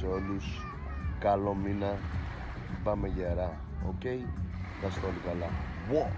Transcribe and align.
σε 0.00 0.06
όλους. 0.06 0.66
Καλό 1.18 1.54
μήνα. 1.54 1.98
Πάμε 2.84 3.08
γερά. 3.08 3.60
Οκ. 3.86 3.94
Okay. 4.00 4.18
Να 4.82 4.88
είστε 4.88 5.06
όλοι 5.06 5.20
καλά. 5.26 5.46
Wow. 5.90 6.10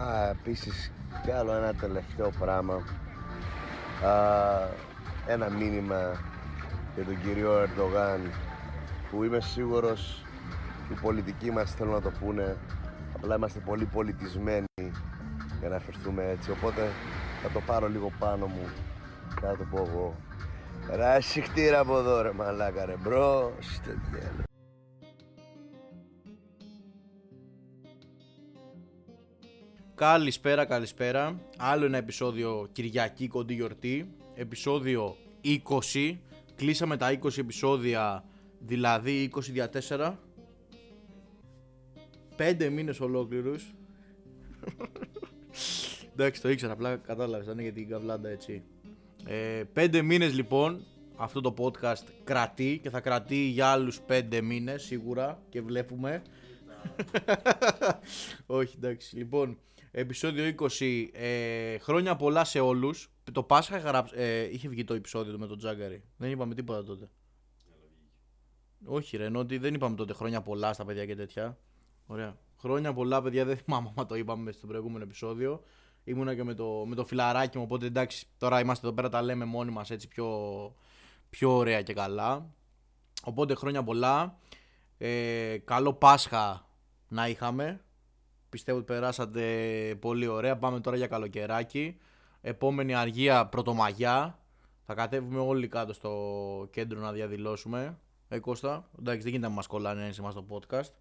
Α, 0.00 0.28
επίσης 0.28 0.92
κι 1.22 1.30
άλλο 1.30 1.52
ένα 1.52 1.74
τελευταίο 1.74 2.30
πράγμα. 2.38 2.74
Α, 2.74 4.12
ένα 5.26 5.50
μήνυμα 5.50 6.12
για 6.94 7.04
τον 7.04 7.20
κύριο 7.22 7.52
Ερντογάν 7.60 8.32
που 9.10 9.24
είμαι 9.24 9.40
σίγουρος 9.40 10.24
οι 10.90 10.94
πολιτικοί 11.02 11.50
μας 11.50 11.74
θέλουν 11.74 11.92
να 11.92 12.00
το 12.00 12.10
πούνε 12.10 12.56
απλά 13.14 13.34
είμαστε 13.34 13.60
πολύ 13.60 13.84
πολιτισμένοι 13.84 14.90
για 15.60 15.68
να 15.68 15.76
αφεθούμε 15.76 16.24
έτσι 16.24 16.50
οπότε 16.50 16.90
θα 17.42 17.48
το 17.48 17.60
πάρω 17.66 17.88
λίγο 17.88 18.12
πάνω 18.18 18.46
μου 18.46 18.68
και 19.34 19.46
θα 19.46 19.56
το 19.56 19.64
πω 19.70 19.88
εγώ 19.88 20.14
Ρε 20.90 21.20
συχτήρα 21.20 21.78
από 21.78 21.98
εδώ 21.98 22.22
ρε 22.22 22.32
μαλάκα 22.32 22.84
ρε 22.84 22.96
μπρος 22.96 23.80
Καλησπέρα, 29.94 30.64
καλησπέρα. 30.64 31.40
Άλλο 31.56 31.84
ένα 31.84 31.96
επεισόδιο 31.96 32.68
Κυριακή 32.72 33.28
κοντή 33.28 33.54
γιορτή. 33.54 34.14
Επεισόδιο 34.34 35.16
20. 35.92 36.18
Κλείσαμε 36.54 36.96
τα 36.96 37.18
20 37.22 37.38
επεισόδια, 37.38 38.24
δηλαδή 38.58 39.30
20 39.34 39.40
δια 39.40 39.70
4. 39.88 40.14
5 42.36 42.68
μήνες 42.70 43.00
ολόκληρους. 43.00 43.74
Εντάξει, 46.12 46.40
το 46.40 46.48
ήξερα, 46.48 46.72
απλά 46.72 46.96
κατάλαβες, 46.96 47.46
ήταν 47.46 47.58
για 47.58 47.72
την 47.72 47.88
καβλάντα 47.88 48.28
έτσι. 48.28 48.62
Ε, 49.24 49.62
5 49.74 50.02
μήνες 50.02 50.34
λοιπόν, 50.34 50.86
αυτό 51.16 51.40
το 51.40 51.54
podcast 51.58 52.04
κρατεί 52.24 52.80
και 52.82 52.90
θα 52.90 53.00
κρατεί 53.00 53.36
για 53.36 53.66
άλλους 53.66 54.00
5 54.08 54.40
μήνες 54.42 54.82
σίγουρα 54.82 55.42
και 55.48 55.62
βλέπουμε. 55.62 56.22
Όχι, 58.46 58.74
εντάξει. 58.76 59.16
Λοιπόν, 59.16 59.58
επεισόδιο 59.90 60.54
20. 60.78 61.08
Ε, 61.12 61.78
χρόνια 61.78 62.16
πολλά 62.16 62.44
σε 62.44 62.60
όλους. 62.60 63.08
Το 63.32 63.42
Πάσχα 63.42 63.78
γράψ, 63.78 64.12
ε, 64.12 64.48
είχε 64.52 64.68
βγει 64.68 64.84
το 64.84 64.94
επεισόδιο 64.94 65.38
με 65.38 65.46
τον 65.46 65.58
Τζάγκαρη. 65.58 66.02
Δεν 66.16 66.30
είπαμε 66.30 66.54
τίποτα 66.54 66.84
τότε. 66.84 67.08
Όχι 68.84 69.16
ρε, 69.16 69.24
ενώ 69.24 69.38
ότι 69.38 69.58
δεν 69.58 69.74
είπαμε 69.74 69.96
τότε 69.96 70.12
χρόνια 70.12 70.40
πολλά 70.40 70.72
στα 70.72 70.84
παιδιά 70.84 71.06
και 71.06 71.16
τέτοια. 71.16 71.58
Ωραία. 72.06 72.36
Χρόνια 72.58 72.92
πολλά 72.92 73.22
παιδιά, 73.22 73.44
δεν 73.44 73.56
θυμάμαι 73.56 73.92
αν 73.94 74.06
το 74.06 74.14
είπαμε 74.14 74.52
στο 74.52 74.66
προηγούμενο 74.66 75.04
επεισόδιο. 75.04 75.62
Ήμουνα 76.04 76.34
και 76.34 76.44
με 76.44 76.54
το, 76.54 76.84
με 76.86 76.94
το 76.94 77.04
φιλαράκι 77.04 77.58
μου, 77.58 77.64
οπότε 77.64 77.86
εντάξει, 77.86 78.26
τώρα 78.38 78.60
είμαστε 78.60 78.86
εδώ 78.86 78.94
πέρα, 78.94 79.08
τα 79.08 79.22
λέμε 79.22 79.44
μόνοι 79.44 79.70
μας 79.70 79.90
έτσι 79.90 80.08
πιο, 80.08 80.28
πιο 81.30 81.56
ωραία 81.56 81.82
και 81.82 81.92
καλά. 81.92 82.46
Οπότε 83.24 83.54
χρόνια 83.54 83.82
πολλά. 83.82 84.38
Ε, 84.98 85.58
καλό 85.64 85.92
Πάσχα 85.92 86.68
να 87.08 87.28
είχαμε. 87.28 87.84
Πιστεύω 88.48 88.78
ότι 88.78 88.86
περάσατε 88.86 89.44
πολύ 90.00 90.26
ωραία. 90.26 90.56
Πάμε 90.56 90.80
τώρα 90.80 90.96
για 90.96 91.06
καλοκαιράκι. 91.06 91.96
Επόμενη 92.40 92.94
αργία 92.94 93.46
Πρωτομαγιά. 93.46 94.38
Θα 94.86 94.94
κατέβουμε 94.94 95.40
όλοι 95.40 95.68
κάτω 95.68 95.92
στο 95.92 96.68
κέντρο 96.70 97.00
να 97.00 97.12
διαδηλώσουμε. 97.12 97.98
Ε, 98.28 98.38
Κώστα, 98.38 98.88
εντάξει, 98.98 99.22
δεν 99.22 99.30
γίνεται 99.30 99.48
να 99.48 99.54
μας 99.54 99.66
κολλάνε 99.66 100.06
έτσι 100.06 100.22
στο 100.30 100.46
podcast. 100.48 100.92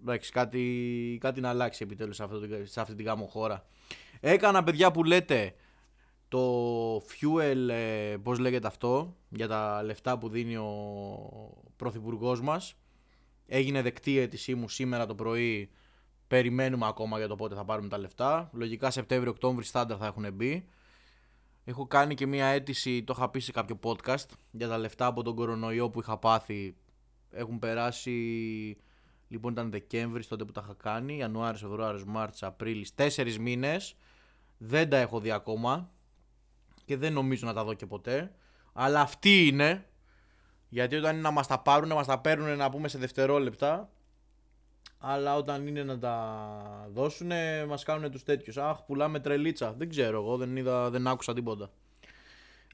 Εντάξει, 0.00 0.32
κάτι, 0.32 1.18
κάτι 1.20 1.40
να 1.40 1.48
αλλάξει 1.48 1.82
επιτέλους 1.82 2.16
σε, 2.16 2.22
αυτό, 2.22 2.40
σε 2.62 2.80
αυτή 2.80 2.94
την 2.94 3.04
γάμο 3.04 3.26
χώρα. 3.26 3.64
Έκανα 4.26 4.62
παιδιά 4.62 4.90
που 4.90 5.04
λέτε 5.04 5.54
το 6.28 6.96
fuel, 6.96 7.68
ε, 7.68 8.16
πώς 8.22 8.38
λέγεται 8.38 8.66
αυτό, 8.66 9.16
για 9.28 9.48
τα 9.48 9.82
λεφτά 9.82 10.18
που 10.18 10.28
δίνει 10.28 10.56
ο 10.56 10.68
πρωθυπουργός 11.76 12.40
μας. 12.40 12.76
Έγινε 13.46 13.82
δεκτή 13.82 14.12
η 14.12 14.18
αίτησή 14.18 14.54
μου 14.54 14.68
σήμερα 14.68 15.06
το 15.06 15.14
πρωί. 15.14 15.70
Περιμένουμε 16.26 16.86
ακόμα 16.86 17.18
για 17.18 17.28
το 17.28 17.34
πότε 17.34 17.54
θα 17.54 17.64
πάρουμε 17.64 17.88
τα 17.88 17.98
λεφτά. 17.98 18.50
Λογικά 18.52 18.90
Σεπτέμβριο-Οκτώβριο 18.90 19.64
στάνταρ 19.64 19.96
θα 20.00 20.06
έχουν 20.06 20.32
μπει. 20.32 20.68
Έχω 21.64 21.86
κάνει 21.86 22.14
και 22.14 22.26
μία 22.26 22.46
αίτηση, 22.46 23.04
το 23.04 23.14
είχα 23.16 23.30
πει 23.30 23.40
σε 23.40 23.52
κάποιο 23.52 23.78
podcast, 23.82 24.26
για 24.50 24.68
τα 24.68 24.78
λεφτά 24.78 25.06
από 25.06 25.22
τον 25.22 25.34
κορονοϊό 25.34 25.90
που 25.90 26.00
είχα 26.00 26.18
πάθει. 26.18 26.76
Έχουν 27.30 27.58
περάσει, 27.58 28.12
λοιπόν 29.28 29.52
ήταν 29.52 29.70
Δεκέμβρης 29.70 30.28
τότε 30.28 30.44
που 30.44 30.52
τα 30.52 30.62
είχα 30.64 30.74
κάνει, 30.74 31.16
Ιανουάριο, 31.16 31.58
Φεβρουάριο, 31.58 32.04
Μάρτιο, 32.06 32.48
Απρίλης, 32.48 32.94
τέσσερις 32.94 33.38
μήνες. 33.38 33.96
Δεν 34.66 34.88
τα 34.88 34.96
έχω 34.96 35.20
δει 35.20 35.30
ακόμα 35.30 35.90
και 36.84 36.96
δεν 36.96 37.12
νομίζω 37.12 37.46
να 37.46 37.52
τα 37.52 37.64
δω 37.64 37.74
και 37.74 37.86
ποτέ. 37.86 38.34
Αλλά 38.72 39.00
αυτή 39.00 39.46
είναι, 39.46 39.86
γιατί 40.68 40.96
όταν 40.96 41.12
είναι 41.12 41.22
να 41.22 41.30
μας 41.30 41.46
τα 41.46 41.58
πάρουν, 41.58 41.88
να 41.88 41.94
μας 41.94 42.06
τα 42.06 42.18
παίρνουν 42.18 42.56
να 42.56 42.70
πούμε 42.70 42.88
σε 42.88 42.98
δευτερόλεπτα, 42.98 43.90
αλλά 44.98 45.36
όταν 45.36 45.66
είναι 45.66 45.82
να 45.82 45.98
τα 45.98 46.88
δώσουν, 46.92 47.30
μας 47.68 47.84
κάνουν 47.84 48.10
τους 48.10 48.22
τέτοιους. 48.22 48.56
Αχ, 48.56 48.82
πουλάμε 48.82 49.20
τρελίτσα. 49.20 49.72
Δεν 49.72 49.88
ξέρω 49.88 50.22
εγώ, 50.22 50.36
δεν, 50.36 50.56
είδα, 50.56 50.90
δεν 50.90 51.06
άκουσα 51.06 51.34
τίποτα. 51.34 51.70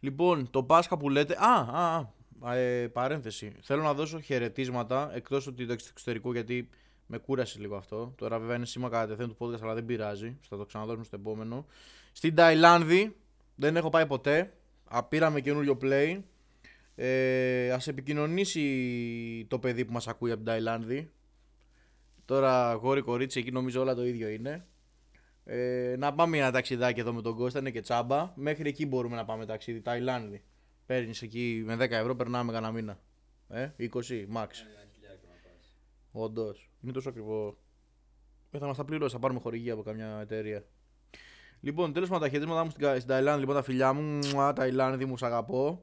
Λοιπόν, 0.01 0.51
το 0.51 0.63
Πάσχα 0.63 0.97
που 0.97 1.09
λέτε... 1.09 1.37
Α, 1.39 1.81
α, 1.81 2.13
α 2.41 2.55
ε, 2.55 2.89
παρένθεση. 2.89 3.53
Θέλω 3.61 3.83
να 3.83 3.95
δώσω 3.95 4.21
χαιρετίσματα, 4.21 5.11
εκτός 5.15 5.47
ότι 5.47 5.67
το 5.67 5.73
εξωτερικό, 5.73 6.33
γιατί 6.33 6.69
με 7.11 7.19
κούρασε 7.19 7.59
λίγο 7.59 7.77
αυτό. 7.77 8.15
Τώρα 8.17 8.39
βέβαια 8.39 8.57
είναι 8.57 8.67
σήμα 8.67 8.89
κατά 8.89 9.17
του 9.17 9.37
podcast, 9.39 9.63
αλλά 9.63 9.75
δεν 9.75 9.85
πειράζει. 9.85 10.37
Θα 10.49 10.57
το 10.57 10.65
ξαναδώσουμε 10.65 11.05
στο 11.05 11.17
επόμενο. 11.17 11.67
Στην 12.13 12.35
Ταϊλάνδη, 12.35 13.17
δεν 13.55 13.77
έχω 13.77 13.89
πάει 13.89 14.07
ποτέ. 14.07 14.53
Πήραμε 15.09 15.41
καινούριο 15.41 15.79
play. 15.83 16.21
Ε, 16.95 17.71
ας 17.73 17.89
επικοινωνήσει 17.89 19.47
το 19.49 19.59
παιδί 19.59 19.85
που 19.85 19.93
μας 19.93 20.09
ακούει 20.09 20.31
από 20.31 20.39
την 20.39 20.47
Ταϊλάνδη. 20.47 21.11
Τώρα 22.25 22.73
γόρι 22.73 23.01
κορίτσι 23.01 23.39
εκεί 23.39 23.51
νομίζω 23.51 23.81
όλα 23.81 23.95
το 23.95 24.07
ίδιο 24.07 24.29
είναι. 24.29 24.67
Ε, 25.45 25.95
να 25.99 26.15
πάμε 26.15 26.39
ένα 26.39 26.51
ταξιδάκι 26.51 27.01
εδώ 27.01 27.13
με 27.13 27.23
τον 27.23 27.37
Κώστα, 27.37 27.59
είναι 27.59 27.71
και 27.71 27.81
τσάμπα. 27.81 28.33
Μέχρι 28.35 28.69
εκεί 28.69 28.87
μπορούμε 28.87 29.17
να 29.17 29.25
πάμε 29.25 29.47
ταξίδι, 29.47 29.81
Ταϊλάνδη. 29.81 30.43
Παίρνεις 30.87 31.23
εκεί 31.23 31.63
με 31.67 31.77
10 31.77 31.91
ευρώ, 31.91 32.17
περνάμε 32.17 32.53
κανένα 32.53 32.73
μήνα. 32.73 32.99
Ε, 33.49 33.71
20, 33.79 33.89
max. 34.35 34.49
Όντως. 36.13 36.71
Είναι 36.83 36.93
τόσο 36.93 37.09
ακριβό. 37.09 37.57
Ε, 38.51 38.59
θα 38.59 38.67
μας 38.67 38.77
τα 38.77 38.85
πληρώσει, 38.85 39.15
θα 39.15 39.21
πάρουμε 39.21 39.41
χορηγία 39.41 39.73
από 39.73 39.83
καμιά 39.83 40.19
εταιρεία. 40.21 40.65
Λοιπόν, 41.61 41.93
τέλος 41.93 42.09
πάντων, 42.09 42.23
τα 42.23 42.29
χαιρετίσματα 42.29 42.65
μου 42.65 42.71
στην 42.71 43.07
Ταϊλάνδη, 43.07 43.41
λοιπόν, 43.41 43.55
τα 43.55 43.63
φιλιά 43.63 43.93
μου. 43.93 44.19
Μουα, 44.33 44.53
Ταϊλάνδη, 44.53 45.05
μου 45.05 45.17
σ' 45.17 45.23
αγαπώ. 45.23 45.83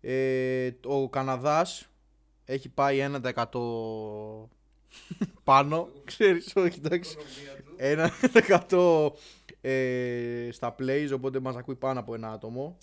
Ε, 0.00 0.70
ο 0.84 1.08
Καναδάς 1.08 1.88
έχει 2.44 2.68
πάει 2.68 2.98
1% 2.98 4.48
πάνω. 5.44 5.88
Ξέρεις, 6.04 6.52
όχι, 6.56 6.80
εντάξει. 6.84 7.16
1% 8.70 9.08
ε, 9.60 10.48
στα 10.52 10.74
plays, 10.78 11.08
οπότε 11.14 11.40
μας 11.40 11.56
ακούει 11.56 11.74
πάνω 11.74 12.00
από 12.00 12.14
ένα 12.14 12.32
άτομο. 12.32 12.76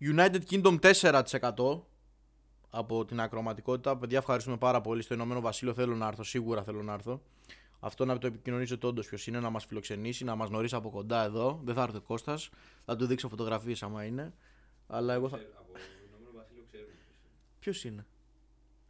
United 0.00 0.40
Kingdom 0.50 0.78
4% 1.00 1.80
από 2.74 3.04
την 3.04 3.20
ακροματικότητα. 3.20 3.96
Παιδιά, 3.96 4.18
ευχαριστούμε 4.18 4.56
πάρα 4.56 4.80
πολύ. 4.80 5.02
Στο 5.02 5.14
Ηνωμένο 5.14 5.40
Βασίλειο 5.40 5.74
θέλω 5.74 5.94
να 5.94 6.06
έρθω, 6.06 6.22
σίγουρα 6.22 6.62
θέλω 6.62 6.82
να 6.82 6.92
έρθω. 6.92 7.22
Αυτό 7.80 8.04
να 8.04 8.18
το 8.18 8.26
επικοινωνήσω 8.26 8.76
όντως 8.82 9.06
ποιος 9.06 9.26
είναι, 9.26 9.40
να 9.40 9.50
μας 9.50 9.64
φιλοξενήσει, 9.64 10.24
να 10.24 10.34
μας 10.34 10.48
γνωρίσει 10.48 10.74
από 10.74 10.90
κοντά 10.90 11.24
εδώ. 11.24 11.60
Δεν 11.64 11.74
θα 11.74 11.82
έρθει 11.82 11.96
ο 11.96 12.00
Κώστας. 12.00 12.50
Θα 12.84 12.96
του 12.96 13.06
δείξω 13.06 13.28
φωτογραφίες 13.28 13.82
άμα 13.82 14.04
είναι. 14.04 14.34
Αλλά 14.86 15.14
εγώ 15.14 15.28
θα. 15.28 15.36
Από 15.36 15.72
Ηνωμένο 16.08 16.30
Βασίλειο 16.36 16.64
ξέρουμε 16.70 16.92
ποιος 17.58 17.84
είναι. 17.84 18.06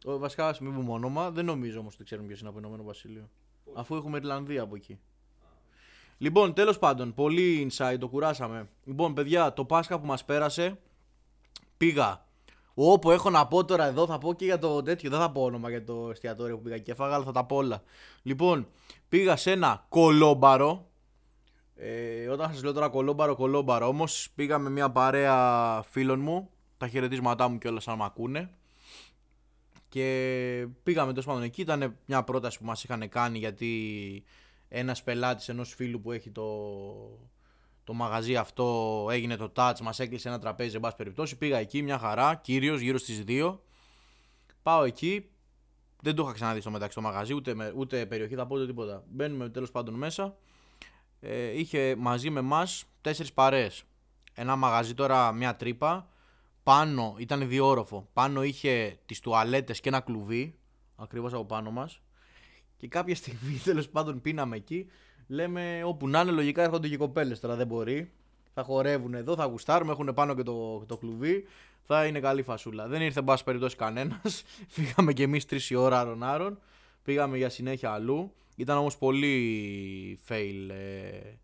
Ο, 0.05 0.17
βασικά, 0.17 0.47
ας 0.47 0.59
μην 0.59 0.73
πούμε 0.75 0.91
όνομα. 0.91 1.31
Δεν 1.31 1.45
νομίζω 1.45 1.79
όμως 1.79 1.93
ότι 1.93 2.03
ξέρουμε 2.03 2.27
ποιος 2.27 2.39
είναι 2.39 2.49
από 2.49 2.59
Ηνωμένο 2.59 2.83
Βασίλειο. 2.83 3.29
Αφού 3.73 3.95
έχουμε 3.95 4.17
Ιρλανδία 4.17 4.61
από 4.61 4.75
εκεί. 4.75 4.99
Λοιπόν, 6.17 6.53
τέλος 6.53 6.79
πάντων, 6.79 7.13
πολύ 7.13 7.69
inside, 7.71 7.97
το 7.99 8.07
κουράσαμε. 8.07 8.69
Λοιπόν, 8.83 9.13
παιδιά, 9.13 9.53
το 9.53 9.65
Πάσχα 9.65 9.99
που 9.99 10.05
μας 10.05 10.25
πέρασε, 10.25 10.79
πήγα. 11.77 12.22
Όπου 12.73 13.11
έχω 13.11 13.29
να 13.29 13.47
πω 13.47 13.65
τώρα 13.65 13.85
εδώ, 13.85 14.05
θα 14.05 14.17
πω 14.17 14.33
και 14.33 14.45
για 14.45 14.59
το 14.59 14.81
τέτοιο. 14.81 15.09
Δεν 15.09 15.19
θα 15.19 15.31
πω 15.31 15.43
όνομα 15.43 15.69
για 15.69 15.83
το 15.83 16.09
εστιατόριο 16.11 16.57
που 16.57 16.63
πήγα 16.63 16.77
και 16.77 16.91
έφαγα, 16.91 17.15
αλλά 17.15 17.23
θα 17.23 17.31
τα 17.31 17.45
πω 17.45 17.55
όλα. 17.55 17.83
Λοιπόν, 18.21 18.67
πήγα 19.09 19.35
σε 19.35 19.51
ένα 19.51 19.85
κολόμπαρο. 19.89 20.87
Ε, 21.75 22.27
όταν 22.27 22.53
σας 22.53 22.63
λέω 22.63 22.73
τώρα 22.73 22.89
κολόμπαρο, 22.89 23.35
κολόμπαρο 23.35 23.87
όμως, 23.87 24.29
πήγα 24.35 24.57
με 24.57 24.69
μια 24.69 24.91
παρέα 24.91 25.81
φίλων 25.89 26.19
μου. 26.19 26.49
Τα 26.77 26.87
χαιρετίσματά 26.87 27.47
μου 27.47 27.57
κιόλας 27.57 27.87
αν 27.87 27.97
με 27.97 28.03
ακούνε. 28.03 28.49
Και 29.89 30.67
πήγαμε 30.83 31.13
τόσο 31.13 31.27
πάντων 31.27 31.43
εκεί. 31.43 31.61
Ήταν 31.61 31.97
μια 32.05 32.23
πρόταση 32.23 32.59
που 32.59 32.65
μας 32.65 32.83
είχαν 32.83 33.09
κάνει 33.09 33.37
γιατί 33.37 34.23
ένας 34.67 35.03
πελάτης 35.03 35.49
ενός 35.49 35.73
φίλου 35.73 36.01
που 36.01 36.11
έχει 36.11 36.29
το, 36.29 36.43
το 37.83 37.93
μαγαζί 37.93 38.35
αυτό 38.35 39.07
έγινε 39.11 39.35
το 39.35 39.51
touch, 39.55 39.79
μας 39.81 39.99
έκλεισε 39.99 40.27
ένα 40.27 40.39
τραπέζι, 40.39 40.75
εν 40.75 40.81
πάση 40.81 40.95
περιπτώσει. 40.95 41.37
Πήγα 41.37 41.57
εκεί, 41.57 41.81
μια 41.81 41.97
χαρά, 41.97 42.35
κύριο, 42.35 42.75
γύρω 42.75 42.97
στις 42.97 43.23
2. 43.27 43.59
Πάω 44.63 44.83
εκεί. 44.83 45.27
Δεν 46.01 46.15
το 46.15 46.23
είχα 46.23 46.33
ξαναδεί 46.33 46.61
στο 46.61 46.71
μεταξύ 46.71 46.95
το 46.95 47.01
μαγαζί, 47.01 47.33
ούτε, 47.33 47.73
ούτε 47.75 48.05
περιοχή, 48.05 48.35
θα 48.35 48.45
πω 48.47 48.55
ούτε 48.55 48.65
τίποτα. 48.65 49.03
Μπαίνουμε 49.09 49.49
τέλος 49.49 49.71
πάντων 49.71 49.93
μέσα. 49.93 50.35
Ε, 51.19 51.59
είχε 51.59 51.95
μαζί 51.95 52.29
με 52.29 52.39
εμά 52.39 52.67
τέσσερις 53.01 53.33
παρέ. 53.33 53.67
Ένα 54.33 54.55
μαγαζί 54.55 54.93
τώρα, 54.93 55.31
μια 55.31 55.55
τρύπα 55.55 56.07
πάνω 56.63 57.15
ήταν 57.17 57.47
διόροφο. 57.47 58.09
Πάνω 58.13 58.43
είχε 58.43 58.99
τις 59.05 59.19
τουαλέτες 59.19 59.79
και 59.79 59.89
ένα 59.89 59.99
κλουβί, 59.99 60.55
ακριβώς 60.95 61.33
από 61.33 61.45
πάνω 61.45 61.71
μας. 61.71 62.01
Και 62.77 62.87
κάποια 62.87 63.15
στιγμή 63.15 63.61
τέλος 63.63 63.89
πάντων 63.89 64.21
πίναμε 64.21 64.55
εκεί. 64.55 64.87
Λέμε 65.27 65.81
όπου 65.85 66.07
να 66.07 66.21
είναι, 66.21 66.31
λογικά 66.31 66.63
έρχονται 66.63 66.87
και 66.87 66.97
κοπέλες 66.97 67.39
τώρα 67.39 67.55
δεν 67.55 67.67
μπορεί. 67.67 68.11
Θα 68.53 68.63
χορεύουν 68.63 69.13
εδώ, 69.13 69.35
θα 69.35 69.45
γουστάρουμε, 69.45 69.91
έχουν 69.91 70.13
πάνω 70.13 70.35
και 70.35 70.43
το, 70.43 70.85
το 70.85 70.97
κλουβί. 70.97 71.45
Θα 71.85 72.05
είναι 72.05 72.19
καλή 72.19 72.43
φασούλα. 72.43 72.87
Δεν 72.87 73.01
ήρθε, 73.01 73.19
εν 73.19 73.25
πάση 73.25 73.43
περιπτώσει, 73.43 73.75
κανένας. 73.75 74.43
Φύγαμε 74.75 75.13
κι 75.13 75.21
εμείς 75.21 75.45
τρεις 75.45 75.69
η 75.69 75.75
ώρα 75.75 75.99
άρον-άρον. 75.99 76.59
Πήγαμε 77.03 77.37
για 77.37 77.49
συνέχεια 77.49 77.91
αλλού. 77.91 78.31
Ήταν 78.55 78.77
όμως 78.77 78.97
πολύ 78.97 80.19
fail. 80.29 80.69
Ε... 80.69 81.37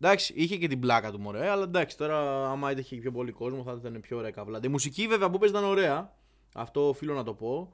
Εντάξει, 0.00 0.32
είχε 0.36 0.56
και 0.56 0.68
την 0.68 0.80
πλάκα 0.80 1.10
του 1.10 1.20
μωρέ, 1.20 1.48
αλλά 1.48 1.62
εντάξει, 1.62 1.96
τώρα 1.96 2.48
άμα 2.50 2.72
είχε 2.72 2.96
πιο 2.96 3.12
πολύ 3.12 3.32
κόσμο 3.32 3.62
θα 3.62 3.76
ήταν 3.80 4.00
πιο 4.00 4.16
ωραία 4.16 4.30
καβλά. 4.30 4.60
Η 4.64 4.68
μουσική 4.68 5.06
βέβαια 5.06 5.30
που 5.30 5.38
παίζει 5.38 5.54
ήταν 5.54 5.68
ωραία. 5.68 6.12
Αυτό 6.54 6.88
οφείλω 6.88 7.14
να 7.14 7.22
το 7.22 7.34
πω. 7.34 7.72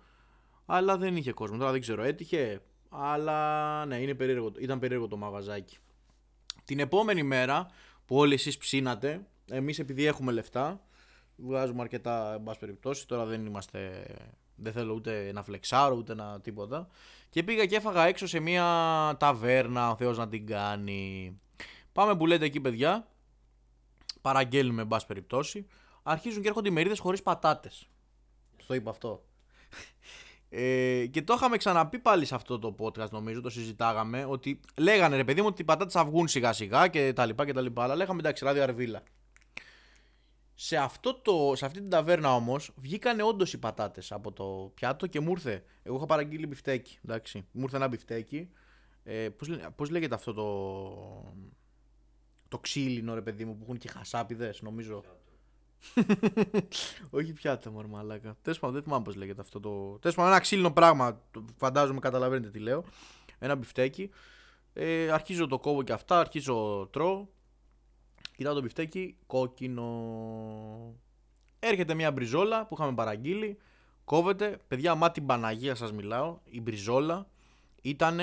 Αλλά 0.66 0.96
δεν 0.96 1.16
είχε 1.16 1.32
κόσμο. 1.32 1.56
Τώρα 1.58 1.70
δεν 1.70 1.80
ξέρω, 1.80 2.02
έτυχε. 2.02 2.60
Αλλά 2.96 3.84
ναι, 3.84 3.96
είναι 3.96 4.14
περίεργο, 4.14 4.52
ήταν 4.58 4.78
περίεργο 4.78 5.08
το 5.08 5.16
μαγαζάκι. 5.16 5.78
Την 6.64 6.78
επόμενη 6.78 7.22
μέρα 7.22 7.66
που 8.06 8.16
όλοι 8.16 8.34
εσείς 8.34 8.58
ψήνατε, 8.58 9.26
εμείς 9.50 9.78
επειδή 9.78 10.04
έχουμε 10.04 10.32
λεφτά, 10.32 10.80
βγάζουμε 11.36 11.82
αρκετά 11.82 12.34
εν 12.34 12.42
πάση 12.42 12.58
περιπτώσει, 12.58 13.06
τώρα 13.06 13.24
δεν 13.24 13.46
είμαστε, 13.46 14.06
δεν 14.56 14.72
θέλω 14.72 14.92
ούτε 14.94 15.32
να 15.32 15.42
φλεξάρω 15.42 15.96
ούτε 15.96 16.14
να 16.14 16.40
τίποτα. 16.40 16.88
Και 17.28 17.42
πήγα 17.42 17.66
και 17.66 17.76
έφαγα 17.76 18.06
έξω 18.06 18.26
σε 18.26 18.40
μια 18.40 18.64
ταβέρνα, 19.18 19.90
ο 19.90 19.96
Θεός 19.96 20.18
να 20.18 20.28
την 20.28 20.46
κάνει. 20.46 21.40
Πάμε 21.92 22.16
που 22.16 22.26
λέτε 22.26 22.44
εκεί 22.44 22.60
παιδιά, 22.60 23.08
παραγγέλνουμε 24.20 24.82
εν 24.82 24.88
πάση 24.88 25.06
περιπτώσει, 25.06 25.66
αρχίζουν 26.02 26.42
και 26.42 26.48
έρχονται 26.48 26.68
οι 26.68 26.72
μερίδες 26.72 26.98
χωρίς 26.98 27.22
πατάτες. 27.22 27.88
Το 28.66 28.74
είπα 28.74 28.90
αυτό. 28.90 29.24
Ε, 30.56 31.06
και 31.06 31.22
το 31.22 31.34
είχαμε 31.34 31.56
ξαναπεί 31.56 31.98
πάλι 31.98 32.24
σε 32.24 32.34
αυτό 32.34 32.58
το 32.58 32.74
podcast, 32.78 33.10
νομίζω, 33.10 33.40
το 33.40 33.50
συζητάγαμε. 33.50 34.24
Ότι 34.28 34.60
λέγανε 34.76 35.16
ρε 35.16 35.24
παιδί 35.24 35.40
μου 35.40 35.46
ότι 35.46 35.62
οι 35.62 35.64
πατάτες 35.64 35.92
θα 35.92 36.04
βγουν 36.04 36.28
σιγά 36.28 36.52
σιγά 36.52 36.88
και 36.88 37.12
τα 37.12 37.26
λοιπά 37.26 37.44
και 37.44 37.52
τα 37.52 37.60
λοιπά. 37.60 37.82
Αλλά 37.82 37.94
λέγαμε 37.94 38.18
εντάξει, 38.18 38.44
ράδιο 38.44 38.62
αρβίλα. 38.62 39.02
Σε, 40.54 40.76
αυτό 40.76 41.14
το, 41.14 41.52
σε 41.54 41.66
αυτή 41.66 41.80
την 41.80 41.90
ταβέρνα 41.90 42.34
όμως 42.34 42.72
βγήκανε 42.76 43.22
όντως 43.22 43.52
οι 43.52 43.58
πατάτες 43.58 44.12
από 44.12 44.32
το 44.32 44.72
πιάτο 44.74 45.06
και 45.06 45.20
μου 45.20 45.30
ήρθε. 45.30 45.64
Εγώ 45.82 45.96
είχα 45.96 46.06
παραγγείλει 46.06 46.46
μπιφτέκι. 46.46 46.98
Εντάξει. 47.04 47.46
Μου 47.52 47.62
ήρθε 47.62 47.76
ένα 47.76 47.88
μπιφτέκι. 47.88 48.50
Ε, 49.04 49.28
πώς, 49.28 49.48
πώς 49.76 49.90
λέγεται 49.90 50.14
αυτό 50.14 50.32
το. 50.32 51.34
Το 52.48 52.58
ξύλινο 52.58 53.14
ρε 53.14 53.22
παιδί 53.22 53.44
μου 53.44 53.56
που 53.56 53.62
έχουν 53.62 53.78
και 53.78 53.88
χασάπηδες, 53.88 54.54
νομίζω. 54.60 55.02
Όχι 57.10 57.32
πιάτα, 57.32 57.70
μωρ 57.70 57.86
μαλάκα. 57.86 58.36
Τέλος 58.42 58.58
πάντων, 58.58 58.74
δεν 58.74 58.84
θυμάμαι 58.84 59.04
πώς 59.04 59.14
λέγεται 59.14 59.40
αυτό 59.40 59.60
το. 59.60 59.98
Τέλος 59.98 60.16
πάντων, 60.16 60.30
ένα 60.30 60.40
ξύλινο 60.40 60.70
πράγμα. 60.70 61.20
Φαντάζομαι, 61.56 62.00
καταλαβαίνετε 62.00 62.50
τι 62.50 62.58
λέω. 62.58 62.84
Ένα 63.38 63.54
μπιφτέκι. 63.54 64.10
Ε, 64.72 65.10
αρχίζω 65.10 65.46
το 65.46 65.58
κόβω 65.58 65.82
και 65.82 65.92
αυτά, 65.92 66.18
αρχίζω 66.18 66.88
τρώω. 66.92 67.26
Κοιτάω 68.36 68.54
το 68.54 68.60
μπιφτέκι, 68.60 69.16
κόκκινο. 69.26 69.84
Έρχεται 71.58 71.94
μια 71.94 72.12
μπριζόλα 72.12 72.66
που 72.66 72.74
είχαμε 72.74 72.94
παραγγείλει. 72.94 73.58
Κόβεται. 74.04 74.58
Παιδιά, 74.68 74.94
μα 74.94 75.10
την 75.10 75.26
Παναγία 75.26 75.74
σας 75.74 75.92
μιλάω. 75.92 76.38
Η 76.44 76.60
μπριζόλα 76.60 77.26
ήταν 77.82 78.20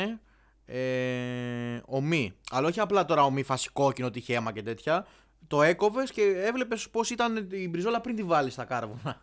ε, 0.66 1.82
ομή. 1.86 2.34
Αλλά 2.50 2.68
όχι 2.68 2.80
απλά 2.80 3.06
τώρα 3.06 3.24
ομή 3.24 3.44
φάση 3.44 3.70
κόκκινο, 3.70 4.10
τυχαίμα 4.10 4.52
και 4.52 4.62
τέτοια 4.62 5.06
το 5.48 5.62
έκοβες 5.62 6.12
και 6.12 6.22
έβλεπες 6.22 6.90
πώς 6.90 7.10
ήταν 7.10 7.48
η 7.52 7.68
μπριζόλα 7.68 8.02
πριν 8.02 8.16
τη 8.16 8.24
βάλεις 8.24 8.54
στα 8.54 8.66
κάρβουνα. 8.66 9.22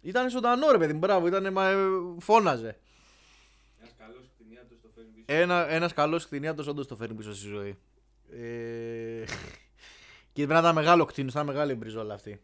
Ήταν 0.00 0.30
ζωντανό 0.30 0.70
ρε 0.70 0.78
παιδί 0.78 0.92
μου, 0.92 0.98
μπράβο, 0.98 1.26
ήταν, 1.26 1.52
μα, 1.52 1.68
ε, 1.68 1.76
φώναζε. 2.18 2.78
Ένας 3.78 3.94
καλός 3.98 4.30
κτηνίατο 4.34 4.74
το 4.82 4.88
φέρνει 4.94 5.10
πίσω. 5.10 5.24
Ένα, 5.26 5.70
ένας 5.70 5.92
καλός 5.92 6.26
κτηνίατο 6.26 6.70
όντως 6.70 6.86
το 6.86 6.96
φέρνει 6.96 7.14
πίσω 7.14 7.34
στη 7.34 7.46
ζωή. 7.46 7.78
Ε... 8.30 9.24
και 10.32 10.42
πρέπει 10.46 10.52
να 10.52 10.58
ήταν 10.58 10.74
μεγάλο 10.74 11.04
κτίνο, 11.04 11.28
ήταν 11.30 11.46
μεγάλη 11.46 11.72
η 11.72 11.76
μπριζόλα 11.78 12.14
αυτή. 12.14 12.40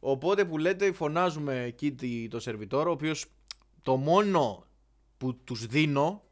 Οπότε 0.00 0.44
που 0.44 0.58
λέτε, 0.58 0.92
φωνάζουμε 0.92 1.62
εκεί 1.62 2.28
το 2.30 2.40
σερβιτόρο, 2.40 2.90
ο 2.90 2.92
οποίος 2.92 3.26
το 3.82 3.96
μόνο 3.96 4.66
που 5.18 5.34
τους 5.44 5.66
δίνω, 5.66 6.24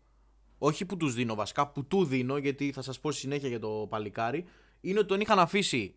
όχι 0.58 0.84
που 0.84 0.96
τους 0.96 1.14
δίνω 1.14 1.34
βασικά, 1.34 1.68
που 1.68 1.84
του 1.84 2.04
δίνω, 2.04 2.36
γιατί 2.36 2.72
θα 2.72 2.82
σας 2.82 3.00
πω 3.00 3.12
συνέχεια 3.12 3.48
για 3.48 3.58
το 3.60 3.86
παλικάρι, 3.88 4.44
είναι 4.80 4.98
ότι 4.98 5.08
τον 5.08 5.20
είχαν 5.20 5.38
αφήσει 5.38 5.94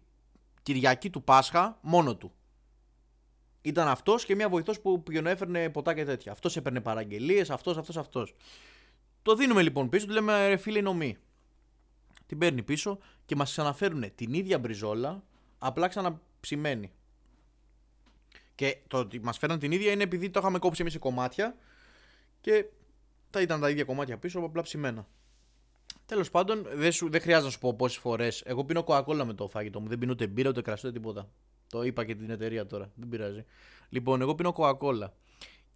Κυριακή 0.64 1.10
του 1.10 1.24
Πάσχα 1.24 1.78
μόνο 1.82 2.16
του. 2.16 2.32
Ήταν 3.62 3.88
αυτός 3.88 4.26
και 4.26 4.36
μια 4.36 4.50
βοηθός 4.50 4.82
που 4.82 5.04
έφερνε 5.26 5.70
ποτά 5.70 5.94
και 5.94 6.06
τέτοια. 6.06 6.32
Αυτός 6.32 6.56
έπαιρνε 6.58 6.82
παραγγελίες, 6.82 7.50
αυτός, 7.50 7.78
αυτός, 7.78 7.98
αυτός. 7.98 8.36
Το 9.22 9.36
δίνουμε 9.36 9.62
λοιπόν 9.62 9.90
πίσω, 9.90 10.06
του 10.06 10.14
λέμε 10.14 10.48
ρε 10.48 10.58
φίλε 10.58 10.82
νομή. 10.82 11.18
Την 12.26 12.38
παίρνει 12.38 12.64
πίσω 12.64 13.00
και 13.26 13.36
μας 13.36 13.52
ξαναφέρουν 13.52 14.16
την 14.16 14.34
ίδια 14.34 14.60
μπριζόλα, 14.60 15.24
απλά 15.58 15.88
ξαναψημένη. 15.88 16.92
Και 18.56 18.78
το 18.88 18.98
ότι 18.98 19.20
μας 19.20 19.38
φέραν 19.38 19.60
την 19.60 19.72
ίδια 19.72 19.92
είναι 19.92 20.04
επειδή 20.04 20.30
το 20.30 20.40
είχαμε 20.40 20.60
κόψει 20.60 20.82
εμείς 20.82 20.94
σε 20.94 21.00
κομμάτια 21.00 21.56
και 22.42 22.66
θα 23.30 23.42
ήταν 23.42 23.62
τα 23.62 23.70
ίδια 23.70 23.84
κομμάτια 23.84 24.18
πίσω, 24.18 24.40
απλά 24.40 24.62
ψημένα. 24.62 25.08
Τέλος 26.12 26.32
πάντων, 26.32 26.68
δεν, 26.74 26.92
σου, 26.92 27.10
δεν 27.10 27.22
χρειάζεται 27.22 27.46
να 27.46 27.52
σου 27.52 27.60
πω 27.60 27.74
πόσες 27.74 27.98
φορές. 27.98 28.42
Εγώ 28.46 28.66
πίνω 28.66 28.84
κοκακόλα 28.84 29.26
με 29.26 29.34
το 29.34 29.48
φάγητο 29.48 29.80
μου. 29.80 29.88
Δεν 29.88 29.98
πίνω 29.98 30.12
ούτε 30.12 30.28
μπύρα, 30.28 30.50
ούτε 30.50 30.62
κρασί, 30.62 30.88
ούτε 30.88 31.00
τίποτα. 31.00 31.30
Το 31.68 31.84
είπα 31.84 32.06
και 32.06 32.16
την 32.16 32.30
εταιρεία 32.30 32.66
τώρα. 32.66 32.92
Δεν 32.96 33.10
πειράζει. 33.10 33.46
Λοιπόν, 33.90 34.22
εγώ 34.22 34.36
πίνω 34.36 34.54
κοκακόλα. 34.54 35.14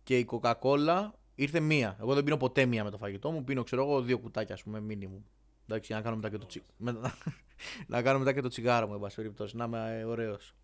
Και 0.04 0.18
η 0.18 0.26
κοκακόλα 0.26 1.14
ήρθε 1.36 1.60
μία. 1.60 1.98
Εγώ 2.00 2.14
δεν 2.14 2.24
πίνω 2.24 2.38
ποτέ 2.38 2.66
μία 2.66 2.84
με 2.84 2.90
το 2.90 2.98
φαγητό 2.98 3.32
μου. 3.32 3.44
Πίνω, 3.44 3.64
ξέρω 3.64 3.82
εγώ, 3.82 4.02
δύο 4.02 4.20
κουτάκια, 4.20 4.56
ας 4.56 4.64
πούμε, 4.64 4.80
μήνυμου. 4.80 5.26
Εντάξει, 5.68 5.94
να 5.94 6.02
κάνω 6.02 6.16
μετά 6.16 6.30
και 6.30 6.38
το, 6.38 6.46
τσι... 6.46 6.62
να 7.88 8.02
κάνω 8.02 8.20
μετά 8.20 8.34
και 8.34 8.42
το 8.42 8.48
τσιγάρο 8.48 8.88
μου, 8.88 8.94
εν 8.94 9.00
πάση 9.00 9.16
περιπτώσει. 9.16 9.56
Να 9.56 9.66
είμαι 9.66 10.04
ωραίος. 10.08 10.56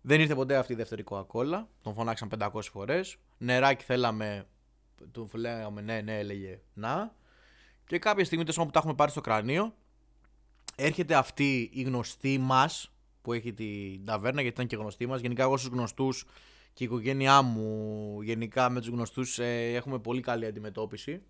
Δεν 0.00 0.20
ήρθε 0.20 0.34
ποτέ 0.34 0.56
αυτή 0.56 0.72
η 0.72 0.76
δεύτερη 0.76 1.02
κοκακόλα. 1.02 1.68
Τον 1.82 1.94
φωνάξαν 1.94 2.28
500 2.38 2.48
φορές. 2.62 3.16
Νεράκι 3.38 3.84
θέλαμε. 3.84 4.46
Του 5.12 5.30
λέγαμε 5.34 5.80
ναι, 5.80 6.00
ναι, 6.00 6.18
έλεγε 6.18 6.60
να. 6.74 7.14
Και 7.86 7.98
κάποια 7.98 8.24
στιγμή 8.24 8.44
που 8.44 8.52
τα 8.52 8.78
έχουμε 8.78 8.94
πάρει 8.94 9.10
στο 9.10 9.20
κρανίο, 9.20 9.74
έρχεται 10.76 11.14
αυτή 11.14 11.70
η 11.72 11.82
γνωστή 11.82 12.38
μας 12.38 12.92
που 13.22 13.32
έχει 13.32 13.52
την 13.52 14.04
ταβέρνα, 14.04 14.40
γιατί 14.40 14.54
ήταν 14.54 14.66
και 14.66 14.76
γνωστή 14.76 15.06
μας. 15.06 15.20
Γενικά, 15.20 15.42
εγώ 15.42 15.56
στους 15.56 15.70
γνωστούς 15.70 16.24
και 16.72 16.84
η 16.84 16.86
οικογένειά 16.86 17.42
μου, 17.42 18.22
γενικά 18.22 18.68
με 18.68 18.80
τους 18.80 18.88
γνωστούς, 18.88 19.38
ε, 19.38 19.72
έχουμε 19.74 19.98
πολύ 19.98 20.20
καλή 20.20 20.46
αντιμετώπιση. 20.46 21.22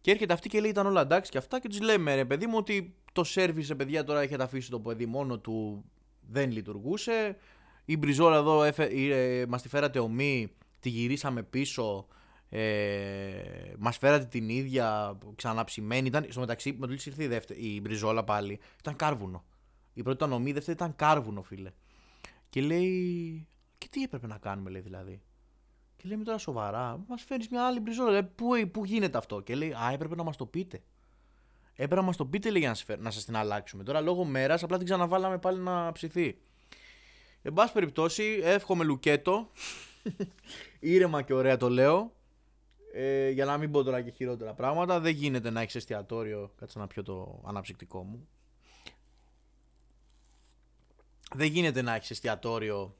Και 0.00 0.10
έρχεται 0.10 0.32
αυτή 0.32 0.48
και 0.48 0.60
λέει: 0.60 0.70
Ήταν 0.70 0.86
όλα 0.86 1.00
εντάξει 1.00 1.30
και 1.30 1.38
αυτά. 1.38 1.60
Και 1.60 1.68
του 1.68 1.82
λέμε: 1.82 2.14
Ρε 2.14 2.24
παιδί 2.24 2.46
μου, 2.46 2.56
ότι 2.56 2.94
το 3.12 3.24
σερβις, 3.24 3.76
παιδιά, 3.76 4.04
τώρα 4.04 4.20
έχετε 4.20 4.42
αφήσει 4.42 4.70
το 4.70 4.80
παιδί 4.80 5.06
μόνο 5.06 5.38
του, 5.38 5.84
δεν 6.20 6.50
λειτουργούσε. 6.50 7.36
Η 7.84 7.96
μπριζόλα 7.96 8.36
εδώ 8.36 8.62
ε, 8.62 9.46
μας 9.48 9.62
τη 9.62 9.68
φέρατε 9.68 9.98
ομή, 9.98 10.48
τη 10.80 10.88
γυρίσαμε 10.88 11.42
πίσω 11.42 12.06
ε, 12.48 13.74
Μας 13.78 13.98
φέρατε 13.98 14.24
την 14.24 14.48
ίδια 14.48 15.18
ξαναψημένη. 15.36 16.06
Ήταν, 16.06 16.26
στο 16.28 16.40
μεταξύ, 16.40 16.76
με 16.78 16.86
το 16.86 16.92
ήρθε 16.92 17.22
η, 17.22 17.26
δεύτερη, 17.26 17.74
η 17.74 17.80
μπριζόλα 17.82 18.24
πάλι. 18.24 18.60
Ήταν 18.78 18.96
κάρβουνο. 18.96 19.44
Η 19.92 20.02
πρώτη 20.02 20.16
ήταν 20.24 20.32
ομή, 20.32 20.50
η 20.50 20.52
δεύτερη 20.52 20.76
ήταν 20.76 20.96
κάρβουνο, 20.96 21.42
φίλε. 21.42 21.72
Και 22.48 22.60
λέει. 22.60 23.48
Και 23.78 23.88
τι 23.90 24.02
έπρεπε 24.02 24.26
να 24.26 24.38
κάνουμε, 24.38 24.70
λέει 24.70 24.80
δηλαδή; 24.80 25.20
Και 25.96 26.08
λέμε 26.08 26.24
τώρα 26.24 26.38
σοβαρά, 26.38 27.04
μας 27.08 27.22
φέρνεις 27.22 27.48
μια 27.48 27.66
άλλη 27.66 27.80
μπριζόλα. 27.80 28.10
Λέει, 28.10 28.22
πού, 28.22 28.70
πού 28.72 28.84
γίνεται 28.84 29.18
αυτό; 29.18 29.40
Και 29.40 29.54
λέει, 29.54 29.72
Α, 29.72 29.90
έπρεπε 29.92 30.14
να 30.14 30.22
μας 30.22 30.36
το 30.36 30.46
πείτε. 30.46 30.82
Έπρεπε 31.72 31.94
να 31.94 32.02
μας 32.02 32.16
το 32.16 32.26
πείτε, 32.26 32.50
λέει, 32.50 32.60
για 32.60 32.76
να, 32.86 32.96
να 32.96 33.10
σας 33.10 33.24
την 33.24 33.36
αλλάξουμε. 33.36 33.82
Τώρα 33.82 34.00
λόγω 34.00 34.24
μέρας 34.24 34.62
απλά 34.62 34.76
την 34.76 34.86
ξαναβάλαμε 34.86 35.38
πάλι 35.38 35.58
να 35.58 35.92
ψηθεί. 35.92 36.38
Εν 37.42 37.52
πάση 37.52 37.72
περιπτώσει, 37.72 38.40
εύχομαι 38.42 38.84
λουκέτο. 38.84 39.50
Ήρεμα 40.80 41.22
και 41.22 41.34
ωραία 41.34 41.56
το 41.56 41.68
λέω. 41.70 42.12
Ε, 42.98 43.30
για 43.30 43.44
να 43.44 43.58
μην 43.58 43.70
πω 43.70 43.82
τώρα 43.82 44.02
και 44.02 44.10
χειρότερα 44.10 44.54
πράγματα, 44.54 45.00
δεν 45.00 45.12
γίνεται 45.12 45.50
να 45.50 45.60
έχεις 45.60 45.74
εστιατόριο. 45.74 46.50
Κάτσε 46.58 46.78
να 46.78 46.86
πιω 46.86 47.02
το 47.02 47.42
αναψυκτικό 47.46 48.02
μου. 48.02 48.28
Δεν 51.34 51.46
γίνεται 51.46 51.82
να 51.82 51.94
έχεις 51.94 52.10
εστιατόριο 52.10 52.96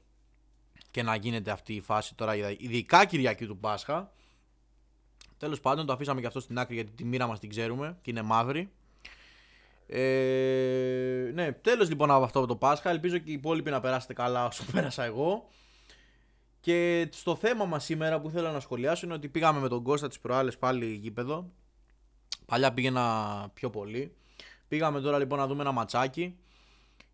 και 0.91 1.03
να 1.03 1.15
γίνεται 1.15 1.51
αυτή 1.51 1.73
η 1.73 1.81
φάση 1.81 2.15
τώρα, 2.15 2.35
ειδικά 2.35 3.05
Κυριακή 3.05 3.45
του 3.45 3.57
Πάσχα. 3.57 4.11
Τέλος 5.37 5.59
πάντων, 5.59 5.85
το 5.85 5.93
αφήσαμε 5.93 6.21
και 6.21 6.27
αυτό 6.27 6.39
στην 6.39 6.59
άκρη 6.59 6.75
γιατί 6.75 6.91
τη 6.91 7.03
μοίρα 7.03 7.27
μας 7.27 7.39
την 7.39 7.49
ξέρουμε 7.49 7.97
και 8.01 8.11
είναι 8.11 8.21
μαύρη. 8.21 8.71
Ε, 9.87 11.31
ναι, 11.33 11.51
τέλος 11.51 11.89
λοιπόν 11.89 12.11
από 12.11 12.23
αυτό 12.23 12.45
το 12.45 12.55
Πάσχα. 12.55 12.89
Ελπίζω 12.89 13.17
και 13.17 13.29
οι 13.29 13.33
υπόλοιποι 13.33 13.69
να 13.69 13.79
περάσετε 13.79 14.13
καλά 14.13 14.45
όσο 14.45 14.63
πέρασα 14.71 15.03
εγώ. 15.03 15.49
Και 16.67 17.07
στο 17.11 17.35
θέμα 17.35 17.65
μας 17.65 17.83
σήμερα 17.83 18.21
που 18.21 18.27
ήθελα 18.27 18.51
να 18.51 18.59
σχολιάσω 18.59 19.05
είναι 19.05 19.15
ότι 19.15 19.27
πήγαμε 19.27 19.59
με 19.59 19.67
τον 19.67 19.83
Κώστα 19.83 20.07
τις 20.07 20.19
προάλλες 20.19 20.57
πάλι 20.57 20.85
γήπεδο. 20.85 21.51
Παλιά 22.45 22.73
πήγαινα 22.73 23.49
πιο 23.53 23.69
πολύ. 23.69 24.15
Πήγαμε 24.67 25.01
τώρα 25.01 25.17
λοιπόν 25.17 25.37
να 25.37 25.47
δούμε 25.47 25.61
ένα 25.61 25.71
ματσάκι. 25.71 26.37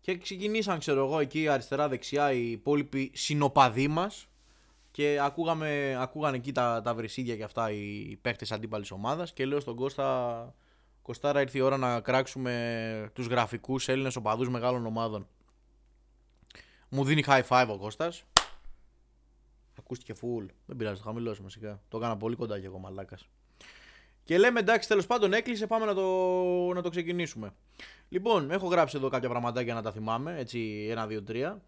Και 0.00 0.18
ξεκινήσαν, 0.18 0.78
ξέρω 0.78 1.04
εγώ, 1.04 1.18
εκεί 1.18 1.48
αριστερά-δεξιά 1.48 2.32
οι 2.32 2.50
υπόλοιποι 2.50 3.10
συνοπαδοί 3.14 3.88
μας. 3.88 4.26
Και 4.90 5.18
ακούγαμε, 5.22 5.96
ακούγαν 6.00 6.34
εκεί 6.34 6.52
τα, 6.52 6.80
τα 6.84 6.94
βρυσίδια 6.94 7.36
και 7.36 7.44
αυτά 7.44 7.70
οι 7.70 8.16
παίχτε 8.22 8.46
αντίπαλης 8.50 8.90
ομάδας. 8.90 9.32
Και 9.32 9.46
λέω 9.46 9.60
στον 9.60 9.76
Κώστα, 9.76 10.54
Κωστάρα 11.02 11.40
ήρθε 11.40 11.58
η 11.58 11.60
ώρα 11.60 11.76
να 11.76 12.00
κράξουμε 12.00 13.10
τους 13.12 13.26
γραφικούς 13.26 13.88
Έλληνες 13.88 14.16
οπαδούς 14.16 14.48
μεγάλων 14.48 14.86
ομάδων. 14.86 15.26
Μου 16.88 17.04
δίνει 17.04 17.22
high 17.26 17.42
five 17.48 17.66
ο 17.68 17.78
Κώστας. 17.78 18.24
Ακούστηκε 19.78 20.14
full. 20.20 20.46
Δεν 20.66 20.76
πειράζει, 20.76 21.00
το 21.00 21.06
χαμηλώσουμε 21.06 21.50
σιγά. 21.50 21.80
Το 21.88 21.96
έκανα 21.96 22.16
πολύ 22.16 22.36
κοντά 22.36 22.60
και 22.60 22.66
εγώ 22.66 22.78
μαλάκας. 22.78 23.28
Και 24.24 24.38
λέμε 24.38 24.60
εντάξει, 24.60 24.88
τέλος 24.88 25.06
πάντων 25.06 25.32
έκλεισε, 25.32 25.66
πάμε 25.66 25.86
να 25.86 25.94
το, 25.94 26.72
να 26.74 26.82
το 26.82 26.88
ξεκινήσουμε. 26.88 27.54
Λοιπόν, 28.08 28.50
έχω 28.50 28.66
γράψει 28.66 28.96
εδώ 28.96 29.08
κάποια 29.08 29.28
πραγματάκια 29.28 29.74
να 29.74 29.82
τα 29.82 29.92
θυμάμαι. 29.92 30.38
Έτσι, 30.38 30.86
ένα, 30.90 31.06
δύο, 31.06 31.22
τρία. 31.22 31.62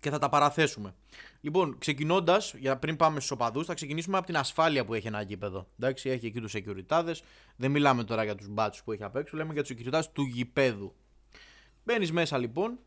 Και 0.00 0.10
θα 0.10 0.18
τα 0.18 0.28
παραθέσουμε. 0.28 0.94
Λοιπόν, 1.40 1.78
ξεκινώντας, 1.78 2.54
για 2.54 2.76
πριν 2.76 2.96
πάμε 2.96 3.18
στους 3.18 3.30
οπαδούς, 3.30 3.66
θα 3.66 3.74
ξεκινήσουμε 3.74 4.16
από 4.16 4.26
την 4.26 4.36
ασφάλεια 4.36 4.84
που 4.84 4.94
έχει 4.94 5.06
ένα 5.06 5.22
γήπεδο. 5.22 5.68
Εντάξει, 5.78 6.10
έχει 6.10 6.26
εκεί 6.26 6.40
τους 6.40 6.54
security. 6.56 7.12
Δεν 7.56 7.70
μιλάμε 7.70 8.04
τώρα 8.04 8.24
για 8.24 8.34
τους 8.34 8.48
μπάτσους 8.48 8.82
που 8.82 8.92
έχει 8.92 9.02
απ' 9.02 9.16
έξω, 9.16 9.36
λέμε 9.36 9.52
για 9.52 9.62
τους 9.62 9.76
security 9.76 10.02
του 10.12 10.22
γηπέδου. 10.22 10.94
Μπαίνεις 11.84 12.12
μέσα 12.12 12.38
λοιπόν, 12.38 12.78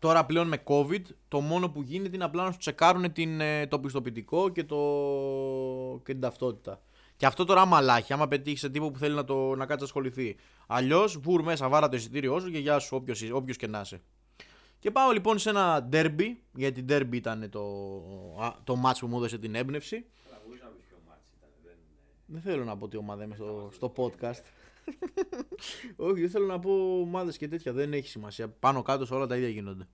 Τώρα 0.00 0.26
πλέον 0.26 0.48
με 0.48 0.62
COVID 0.64 1.02
το 1.28 1.40
μόνο 1.40 1.70
που 1.70 1.82
γίνεται 1.82 2.14
είναι 2.16 2.24
απλά 2.24 2.44
να 2.44 2.52
σου 2.52 2.58
τσεκάρουν 2.58 3.12
την, 3.12 3.40
ε, 3.40 3.66
το 3.66 3.80
πιστοποιητικό 3.80 4.48
και, 4.48 4.64
το, 4.64 4.76
και 6.04 6.12
την 6.12 6.20
ταυτότητα. 6.20 6.80
Και 7.16 7.26
αυτό 7.26 7.44
τώρα 7.44 7.60
άμα 7.60 7.80
λάχει, 7.80 8.12
άμα 8.12 8.28
πετύχεις 8.28 8.60
σε 8.60 8.68
τύπο 8.68 8.90
που 8.90 8.98
θέλει 8.98 9.14
να, 9.14 9.24
το, 9.24 9.54
να 9.54 9.66
κάτσει 9.66 9.84
ασχοληθεί. 9.84 10.36
Αλλιώς 10.66 11.18
βούρ 11.18 11.42
μέσα, 11.42 11.68
βάρα 11.68 11.88
το 11.88 11.96
εισιτήριό 11.96 12.40
σου 12.40 12.50
και 12.50 12.58
γεια 12.58 12.78
σου, 12.78 13.04
όποιος 13.32 13.56
και 13.56 13.66
να 13.66 13.80
είσαι. 13.80 14.00
Και 14.78 14.90
πάω 14.90 15.10
λοιπόν 15.10 15.38
σε 15.38 15.50
ένα 15.50 15.88
derby, 15.92 16.36
γιατί 16.54 16.84
derby 16.88 17.12
ήταν 17.12 17.50
το, 17.50 17.60
το 18.64 18.82
match 18.84 18.96
που 19.00 19.06
μου 19.06 19.16
έδωσε 19.16 19.38
την 19.38 19.54
έμπνευση. 19.54 20.04
Δεν 22.26 22.40
θέλω 22.40 22.64
να 22.64 22.76
πω 22.76 22.88
τι 22.88 22.96
ομάδα 22.96 23.24
είμαι 23.24 23.34
στο, 23.34 23.70
στο 23.72 23.92
podcast. 23.96 24.42
Όχι, 25.96 26.20
δεν 26.20 26.30
θέλω 26.30 26.46
να 26.46 26.58
πω 26.58 27.00
ομάδες 27.00 27.36
και 27.36 27.48
τέτοια. 27.48 27.72
Δεν 27.72 27.92
έχει 27.92 28.08
σημασία. 28.08 28.48
Πάνω 28.48 28.82
κάτω 28.82 29.06
σε 29.06 29.14
όλα 29.14 29.26
τα 29.26 29.36
ίδια 29.36 29.48
γίνονται. 29.48 29.88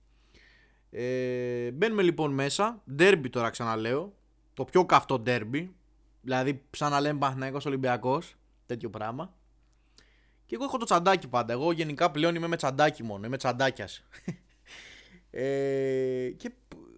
Ε, 0.89 1.71
μπαίνουμε 1.71 2.01
λοιπόν 2.01 2.33
μέσα. 2.33 2.81
Ντέρμπι 2.95 3.29
τώρα 3.29 3.49
ξαναλέω. 3.49 4.13
Το 4.53 4.63
πιο 4.63 4.85
καυτό 4.85 5.19
ντέρμπι. 5.19 5.75
Δηλαδή, 6.21 6.63
ξαναλέμε 6.69 7.19
Παναγιώ 7.19 7.59
Ολυμπιακός. 7.65 8.35
Τέτοιο 8.65 8.89
πράγμα. 8.89 9.35
Και 10.45 10.55
εγώ 10.55 10.63
έχω 10.63 10.77
το 10.77 10.85
τσαντάκι 10.85 11.27
πάντα. 11.27 11.53
Εγώ 11.53 11.71
γενικά 11.71 12.11
πλέον 12.11 12.35
είμαι 12.35 12.47
με 12.47 12.55
τσαντάκι 12.55 13.03
μόνο. 13.03 13.25
Είμαι 13.25 13.37
τσαντάκιας. 13.37 14.03
ε, 15.31 16.29
και 16.37 16.51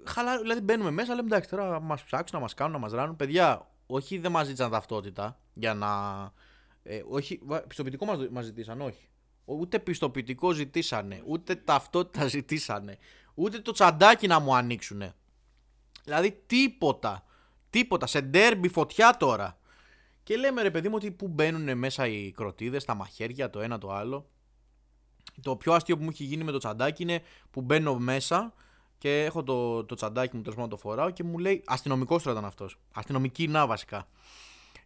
χαλά, 0.03 0.39
δηλαδή 0.39 0.61
μπαίνουμε 0.61 0.91
μέσα, 0.91 1.15
λέμε 1.15 1.27
εντάξει 1.27 1.49
τώρα 1.49 1.79
μας 1.79 2.03
ψάξουν, 2.03 2.37
να 2.37 2.43
μας 2.43 2.53
κάνουν, 2.53 2.73
να 2.73 2.79
μας 2.79 2.91
ράνουν. 2.91 3.15
Παιδιά, 3.15 3.69
όχι 3.85 4.17
δεν 4.17 4.31
μας 4.31 4.45
ζήτησαν 4.45 4.71
ταυτότητα 4.71 5.39
για 5.53 5.73
να 5.73 5.87
ε, 6.83 7.01
όχι, 7.09 7.39
πιστοποιητικό 7.67 8.05
μας, 8.05 8.29
μας 8.29 8.45
ζητήσαν, 8.45 8.81
όχι. 8.81 9.07
Ούτε 9.45 9.79
πιστοποιητικό 9.79 10.51
ζητήσανε, 10.51 11.21
ούτε 11.25 11.55
ταυτότητα 11.55 12.27
ζητήσανε, 12.35 12.97
ούτε 13.33 13.59
το 13.59 13.71
τσαντάκι 13.71 14.27
να 14.27 14.39
μου 14.39 14.55
ανοίξουνε. 14.55 15.13
Δηλαδή 16.03 16.43
τίποτα, 16.45 17.25
τίποτα, 17.69 18.07
σε 18.07 18.21
ντέρμπι 18.21 18.67
φωτιά 18.67 19.17
τώρα. 19.17 19.59
Και 20.23 20.35
λέμε 20.35 20.61
ρε 20.61 20.71
παιδί 20.71 20.87
μου 20.87 20.95
ότι 20.97 21.11
που 21.11 21.27
μπαίνουν 21.27 21.77
μέσα 21.77 22.07
οι 22.07 22.31
κροτίδες, 22.31 22.85
τα 22.85 22.93
μαχαίρια, 22.93 23.49
το 23.49 23.59
ένα 23.59 23.77
το 23.77 23.91
άλλο. 23.91 24.29
Το 25.41 25.55
πιο 25.55 25.73
αστείο 25.73 25.97
που 25.97 26.03
μου 26.03 26.09
έχει 26.09 26.23
γίνει 26.23 26.43
με 26.43 26.51
το 26.51 26.57
τσαντάκι 26.57 27.03
είναι 27.03 27.21
που 27.51 27.61
μπαίνω 27.61 27.99
μέσα 27.99 28.53
και 28.97 29.23
έχω 29.23 29.43
το, 29.43 29.85
το 29.85 29.95
τσαντάκι 29.95 30.35
μου 30.35 30.41
τέλος 30.41 30.67
το 30.69 30.77
φοράω 30.77 31.09
και 31.09 31.23
μου 31.23 31.37
λέει 31.37 31.63
αστυνομικός 31.65 32.23
τώρα 32.23 32.37
ήταν 32.37 32.49
αυτός. 32.49 32.79
Αστυνομική 32.91 33.47
να 33.47 33.67
βασικά. 33.67 34.07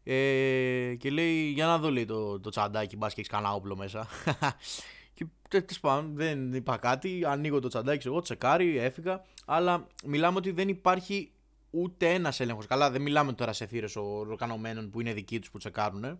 Ε, 0.04 0.96
και 0.98 1.10
λέει, 1.10 1.50
για 1.50 1.66
να 1.66 1.78
δω 1.78 1.92
λέει, 1.92 2.06
το, 2.06 2.40
το 2.40 2.50
τσαντάκι, 2.50 2.98
μπας 2.98 3.14
και 3.14 3.20
έχεις 3.20 3.32
κανένα 3.32 3.54
όπλο 3.54 3.76
μέσα. 3.76 4.08
και 5.14 5.26
τέλο 5.50 5.66
πάντων 5.82 6.16
δεν 6.16 6.54
είπα 6.54 6.78
κάτι. 6.78 7.26
Ανοίγω 7.26 7.60
το 7.60 7.68
τσαντάκι, 7.68 8.08
εγώ 8.08 8.22
τσεκάρει, 8.22 8.78
έφυγα. 8.78 9.22
Αλλά 9.46 9.88
μιλάμε 10.06 10.38
ότι 10.38 10.52
δεν 10.52 10.68
υπάρχει 10.68 11.32
ούτε 11.70 12.14
ένας 12.14 12.40
έλεγχος. 12.40 12.66
Καλά, 12.66 12.92
δεν 12.92 13.02
μιλάμε 13.02 13.34
τώρα 13.34 13.54
σε 13.54 13.66
θύρες 13.66 13.96
οργανωμένων 13.96 14.90
που 14.90 15.02
είναι 15.02 15.14
δικοί 15.14 15.40
τους 15.40 15.52
που 15.52 15.58
τσεκάρουν. 15.58 16.20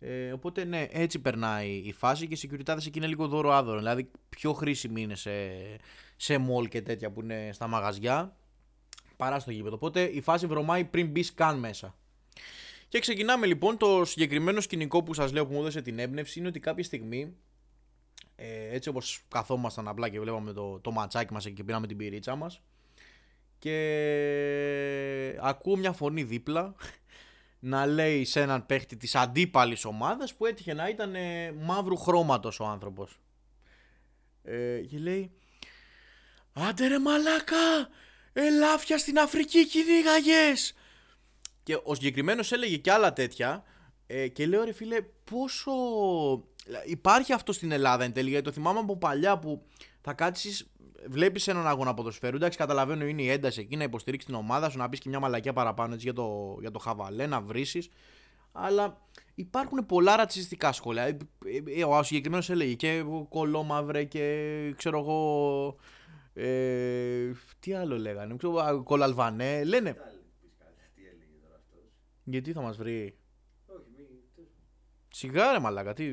Ε, 0.00 0.32
οπότε 0.32 0.64
ναι, 0.64 0.86
έτσι 0.90 1.18
περνάει 1.18 1.70
η 1.70 1.92
φάση 1.92 2.26
και 2.28 2.34
οι 2.34 2.50
security 2.50 2.76
εκεί 2.86 2.98
είναι 2.98 3.06
λίγο 3.06 3.28
δώρο 3.28 3.52
άδωρο. 3.52 3.78
Δηλαδή, 3.78 4.10
πιο 4.28 4.52
χρήσιμη 4.52 5.02
είναι 5.02 5.14
σε, 5.14 5.30
σε 6.16 6.36
mall 6.36 6.68
και 6.68 6.82
τέτοια 6.82 7.10
που 7.10 7.20
είναι 7.20 7.50
στα 7.52 7.66
μαγαζιά 7.66 8.36
παρά 9.16 9.38
στο 9.38 9.50
γήπεδο. 9.50 9.74
Οπότε 9.74 10.02
η 10.02 10.20
φάση 10.20 10.46
βρωμάει 10.46 10.84
πριν 10.84 11.06
μπεις 11.06 11.34
καν 11.34 11.58
μέσα. 11.58 11.94
Και 12.88 12.98
ξεκινάμε 12.98 13.46
λοιπόν 13.46 13.76
το 13.76 14.04
συγκεκριμένο 14.04 14.60
σκηνικό 14.60 15.02
που 15.02 15.14
σας 15.14 15.32
λέω 15.32 15.46
που 15.46 15.52
μου 15.52 15.60
έδωσε 15.60 15.82
την 15.82 15.98
έμπνευση 15.98 16.38
είναι 16.38 16.48
ότι 16.48 16.60
κάποια 16.60 16.84
στιγμή 16.84 17.36
ε, 18.36 18.74
έτσι 18.74 18.88
όπως 18.88 19.24
καθόμασταν 19.28 19.88
απλά 19.88 20.08
και 20.08 20.20
βλέπαμε 20.20 20.52
το, 20.52 20.78
το 20.78 20.90
ματσάκι 20.90 21.32
μας 21.32 21.50
και 21.50 21.64
πήραμε 21.64 21.86
την 21.86 21.96
πυρίτσα 21.96 22.36
μας 22.36 22.62
και 23.58 25.38
ακούω 25.40 25.76
μια 25.76 25.92
φωνή 25.92 26.22
δίπλα 26.22 26.74
να 27.58 27.86
λέει 27.86 28.24
σε 28.24 28.40
έναν 28.40 28.66
παίχτη 28.66 28.96
της 28.96 29.14
αντίπαλης 29.14 29.84
ομάδας 29.84 30.34
που 30.34 30.46
έτυχε 30.46 30.74
να 30.74 30.88
ήταν 30.88 31.14
ε, 31.14 31.52
μαύρου 31.52 31.96
χρώματος 31.96 32.60
ο 32.60 32.64
άνθρωπος. 32.64 33.20
Ε, 34.42 34.80
και 34.80 34.98
λέει 34.98 35.30
«Άντε 36.52 36.86
ρε 36.86 36.98
μαλάκα, 36.98 37.88
ελάφια 38.32 38.98
στην 38.98 39.18
Αφρική 39.18 39.66
κυνήγαγες, 39.66 40.74
και 41.68 41.80
ο 41.82 41.94
συγκεκριμένος 41.94 42.52
έλεγε 42.52 42.76
και 42.76 42.92
άλλα 42.92 43.12
τέτοια. 43.12 43.62
Ε, 44.06 44.28
και 44.28 44.46
λέω 44.46 44.64
ρε 44.64 44.72
φίλε, 44.72 44.96
πόσο. 45.24 45.72
Υπάρχει 46.86 47.32
αυτό 47.32 47.52
στην 47.52 47.72
Ελλάδα 47.72 48.04
εν 48.04 48.12
τέλει. 48.12 48.28
Γιατί 48.30 48.44
το 48.44 48.52
θυμάμαι 48.52 48.78
από 48.78 48.96
παλιά 48.96 49.38
που 49.38 49.62
θα 50.00 50.12
κάτσεις, 50.12 50.70
βλέπεις 51.08 51.48
έναν 51.48 51.66
αγώνα 51.66 51.94
ποδοσφαίρου. 51.94 52.36
Εντάξει, 52.36 52.58
καταλαβαίνω 52.58 53.04
είναι 53.04 53.22
η 53.22 53.30
ένταση 53.30 53.60
εκεί 53.60 53.76
να 53.76 53.84
υποστηρίξεις 53.84 54.30
την 54.30 54.38
ομάδα 54.38 54.70
σου, 54.70 54.78
να 54.78 54.88
πεις 54.88 54.98
και 54.98 55.08
μια 55.08 55.20
μαλακιά 55.20 55.52
παραπάνω 55.52 55.94
έτσι, 55.94 56.04
για, 56.04 56.14
το, 56.14 56.56
για 56.60 56.70
το 56.70 56.78
χαβαλέ, 56.78 57.26
να 57.26 57.40
βρει. 57.40 57.66
Αλλά 58.52 59.00
υπάρχουν 59.34 59.86
πολλά 59.86 60.16
ρατσιστικά 60.16 60.72
σχόλια. 60.72 61.02
Ε, 61.02 61.16
ε, 61.76 61.84
ο 61.84 62.02
συγκεκριμένος 62.02 62.50
έλεγε 62.50 62.74
και 62.74 63.04
κολόμαυρε 63.28 64.04
και 64.04 64.74
ξέρω 64.76 64.98
εγώ. 64.98 65.76
Ε, 66.34 67.32
τι 67.60 67.74
άλλο 67.74 67.98
λέγανε, 67.98 68.36
ξέρω, 68.36 68.82
κολαλβανέ. 68.82 69.64
Λένε. 69.64 69.96
Γιατί 72.30 72.52
θα 72.52 72.60
μας 72.60 72.76
βρει; 72.76 73.18
Όχι, 73.66 73.90
μη... 73.96 74.04
Σιγά 75.08 75.52
ρε 75.52 75.58
μαλάκα, 75.58 75.92
τι, 75.92 76.04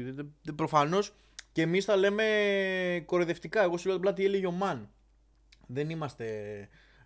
προφανώς 0.56 1.14
και 1.52 1.62
εμείς 1.62 1.86
τα 1.86 1.96
λέμε 1.96 3.04
κορεδευτικά. 3.06 3.62
Εγώ 3.62 3.78
σου 3.78 3.88
λέω 3.88 3.98
απλά 3.98 4.14
τι 4.14 4.26
έλεγε 4.26 4.48
ο 4.48 4.52
Μαν. 4.52 4.90
Δεν 5.68 5.90
είμαστε 5.90 6.26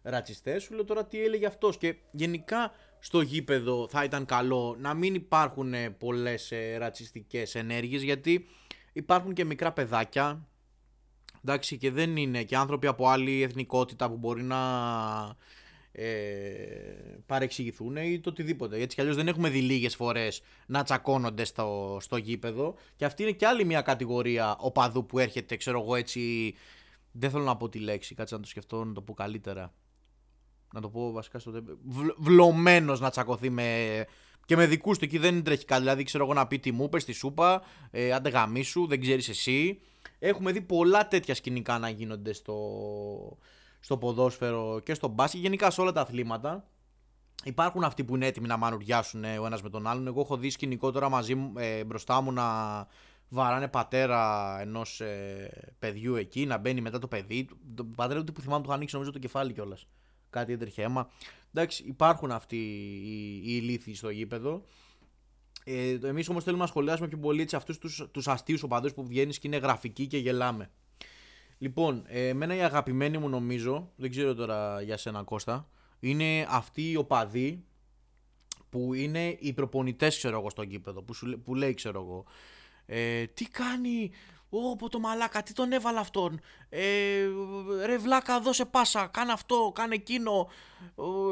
ρατσιστές, 0.01 0.63
σου 0.63 0.73
λέω 0.73 0.83
τώρα 0.83 1.05
τι 1.05 1.23
έλεγε 1.23 1.45
αυτός. 1.45 1.77
Και 1.77 1.95
γενικά 2.11 2.71
στο 2.99 3.21
γήπεδο 3.21 3.87
θα 3.87 4.03
ήταν 4.03 4.25
καλό 4.25 4.75
να 4.79 4.93
μην 4.93 5.15
υπάρχουν 5.15 5.73
πολλές 5.97 6.51
ε, 6.51 6.77
ρατσιστικές 6.77 7.55
ενέργειες 7.55 8.01
γιατί 8.01 8.47
υπάρχουν 8.93 9.33
και 9.33 9.43
μικρά 9.43 9.71
παιδάκια 9.71 10.47
εντάξει 11.43 11.77
και 11.77 11.91
δεν 11.91 12.17
είναι 12.17 12.43
και 12.43 12.55
άνθρωποι 12.55 12.87
από 12.87 13.07
άλλη 13.07 13.41
εθνικότητα 13.41 14.09
που 14.09 14.17
μπορεί 14.17 14.43
να 14.43 14.57
ε, 14.57 15.35
παρεξηγηθούν 17.25 17.95
ή 17.95 18.19
το 18.19 18.29
οτιδήποτε. 18.29 18.81
Έτσι 18.81 18.95
κι 18.95 19.01
αλλιώς 19.01 19.15
δεν 19.15 19.27
έχουμε 19.27 19.49
δει 19.49 19.61
λίγες 19.61 19.95
φορές 19.95 20.41
να 20.67 20.83
τσακώνονται 20.83 21.43
στο, 21.43 21.97
στο 22.01 22.17
γήπεδο. 22.17 22.75
Και 22.95 23.05
αυτή 23.05 23.23
είναι 23.23 23.31
και 23.31 23.45
άλλη 23.45 23.65
μια 23.65 23.81
κατηγορία 23.81 24.55
οπαδού 24.59 25.05
που 25.05 25.19
έρχεται, 25.19 25.55
ξέρω 25.55 25.81
εγώ 25.81 25.95
έτσι. 25.95 26.53
Δεν 27.11 27.29
θέλω 27.29 27.43
να 27.43 27.57
πω 27.57 27.69
τη 27.69 27.79
λέξη, 27.79 28.15
κάτσε 28.15 28.35
να 28.35 28.41
το 28.41 28.47
σκεφτώ 28.47 28.83
να 28.83 28.93
το 28.93 29.01
πω 29.01 29.13
καλύτερα. 29.13 29.73
Να 30.73 30.81
το 30.81 30.89
πω 30.89 31.11
βασικά 31.11 31.39
στο. 31.39 31.63
Βλωμένος 32.17 32.99
να 32.99 33.09
τσακωθεί 33.09 33.49
με. 33.49 34.05
Και 34.45 34.55
με 34.55 34.65
δικούς 34.65 34.97
του 34.97 35.05
εκεί 35.05 35.17
δεν 35.17 35.43
τρέχει 35.43 35.65
κάτι. 35.65 35.81
Δηλαδή, 35.81 36.03
ξέρω 36.03 36.23
εγώ 36.23 36.33
να 36.33 36.47
πει 36.47 36.59
τι 36.59 36.71
μου 36.71 36.83
είπες 36.83 37.01
στη 37.01 37.11
σούπα, 37.11 37.61
ε, 37.91 38.11
άντε 38.11 38.29
γαμίσου, 38.29 38.87
δεν 38.87 39.01
ξέρεις 39.01 39.29
εσύ. 39.29 39.79
Έχουμε 40.19 40.51
δει 40.51 40.61
πολλά 40.61 41.07
τέτοια 41.07 41.35
σκηνικά 41.35 41.79
να 41.79 41.89
γίνονται 41.89 42.33
στο, 42.33 42.57
στο 43.79 43.97
ποδόσφαιρο 43.97 44.79
και 44.79 44.93
στο 44.93 45.07
μπάσκετ, 45.07 45.41
γενικά 45.41 45.69
σε 45.71 45.81
όλα 45.81 45.91
τα 45.91 46.01
αθλήματα. 46.01 46.67
Υπάρχουν 47.43 47.83
αυτοί 47.83 48.03
που 48.03 48.15
είναι 48.15 48.25
έτοιμοι 48.25 48.47
να 48.47 48.57
μανουριάσουν 48.57 49.23
ο 49.23 49.45
ένας 49.45 49.61
με 49.61 49.69
τον 49.69 49.87
άλλον. 49.87 50.07
Εγώ 50.07 50.21
έχω 50.21 50.37
δει 50.37 50.49
σκηνικό 50.49 50.91
τώρα 50.91 51.09
μαζί 51.09 51.35
μου, 51.35 51.53
ε, 51.57 51.83
μπροστά 51.83 52.21
μου 52.21 52.31
να 52.31 52.45
βαράνε 53.29 53.67
πατέρα 53.67 54.57
ενός 54.61 55.01
ε, 55.01 55.75
παιδιού 55.79 56.15
εκεί, 56.15 56.45
να 56.45 56.57
μπαίνει 56.57 56.81
μετά 56.81 56.99
το 56.99 57.07
παιδί. 57.07 57.47
Το 57.75 57.83
πατέρα 57.83 58.23
του 58.23 58.31
που 58.33 58.41
θυμάμαι 58.41 58.59
του 58.59 58.65
είχα 58.65 58.75
ανοίξει 58.75 58.95
νομίζω 58.95 59.11
το 59.11 59.19
κεφάλι 59.19 59.53
κιόλας. 59.53 59.87
Κάτι 60.29 60.53
έτρεχε 60.53 60.81
αίμα. 60.81 61.09
Εντάξει, 61.53 61.83
υπάρχουν 61.83 62.31
αυτοί 62.31 62.57
οι, 62.57 63.35
οι 63.35 63.59
ηλίθιοι 63.61 63.95
στο 63.95 64.09
γήπεδο. 64.09 64.63
Ε, 65.63 65.97
Εμείς 66.03 66.29
όμως 66.29 66.43
θέλουμε 66.43 66.61
να 66.61 66.67
σχολιάσουμε 66.69 67.07
πιο 67.07 67.17
πολύ 67.17 67.47
αυτούς 67.53 67.77
τους 68.11 68.27
αστείους 68.27 68.63
οπαδούς 68.63 68.93
που 68.93 69.05
βγαίνεις 69.05 69.39
και 69.39 69.47
είναι 69.47 69.57
γραφικοί 69.57 70.07
και 70.07 70.17
γελάμε. 70.17 70.71
Λοιπόν, 71.61 72.03
ε, 72.07 72.27
εμένα 72.27 72.55
η 72.55 72.61
αγαπημένη 72.61 73.17
μου 73.17 73.29
νομίζω, 73.29 73.91
δεν 73.95 74.09
ξέρω 74.09 74.33
τώρα 74.33 74.81
για 74.81 74.97
σένα 74.97 75.23
Κώστα, 75.23 75.69
είναι 75.99 76.45
αυτοί 76.49 76.91
οι 76.91 76.95
οπαδοί 76.95 77.63
που 78.69 78.93
είναι 78.93 79.37
οι 79.39 79.53
προπονητές 79.53 80.17
ξέρω 80.17 80.37
εγώ 80.37 80.49
στο 80.49 80.61
γήπεδο, 80.61 81.01
που, 81.01 81.13
σου, 81.13 81.41
που 81.45 81.55
λέει 81.55 81.73
ξέρω 81.73 82.01
εγώ, 82.01 82.25
ε, 82.85 83.25
τι 83.25 83.45
κάνει, 83.45 84.11
Ω, 84.49 84.89
το 84.89 84.99
μαλάκα, 84.99 85.43
τι 85.43 85.53
τον 85.53 85.71
έβαλε 85.71 85.99
αυτόν. 85.99 86.39
Ε, 86.69 87.27
ρε 87.85 87.97
βλάκα, 87.97 88.39
δώσε 88.39 88.65
πάσα, 88.65 89.07
κάνε 89.07 89.31
αυτό, 89.31 89.71
κάνε 89.75 89.95
εκείνο. 89.95 90.49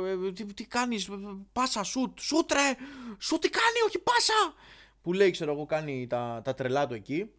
Ε, 0.06 0.32
τι, 0.32 0.46
τι 0.54 0.66
κάνεις, 0.66 1.10
πάσα, 1.52 1.84
σουτ, 1.84 2.20
σουτ 2.20 2.52
ρε, 2.52 2.76
σουτ 3.20 3.42
τι 3.42 3.50
κάνει, 3.50 3.82
όχι 3.88 4.00
πάσα. 4.00 4.54
Που 5.02 5.14
λέει, 5.14 5.32
ξέρω 5.32 5.52
εγώ, 5.52 5.66
κάνει 5.66 6.08
τα, 6.08 6.42
τα 6.44 6.54
τρελά 6.54 6.88
του 6.88 6.94
εκεί. 6.94 7.32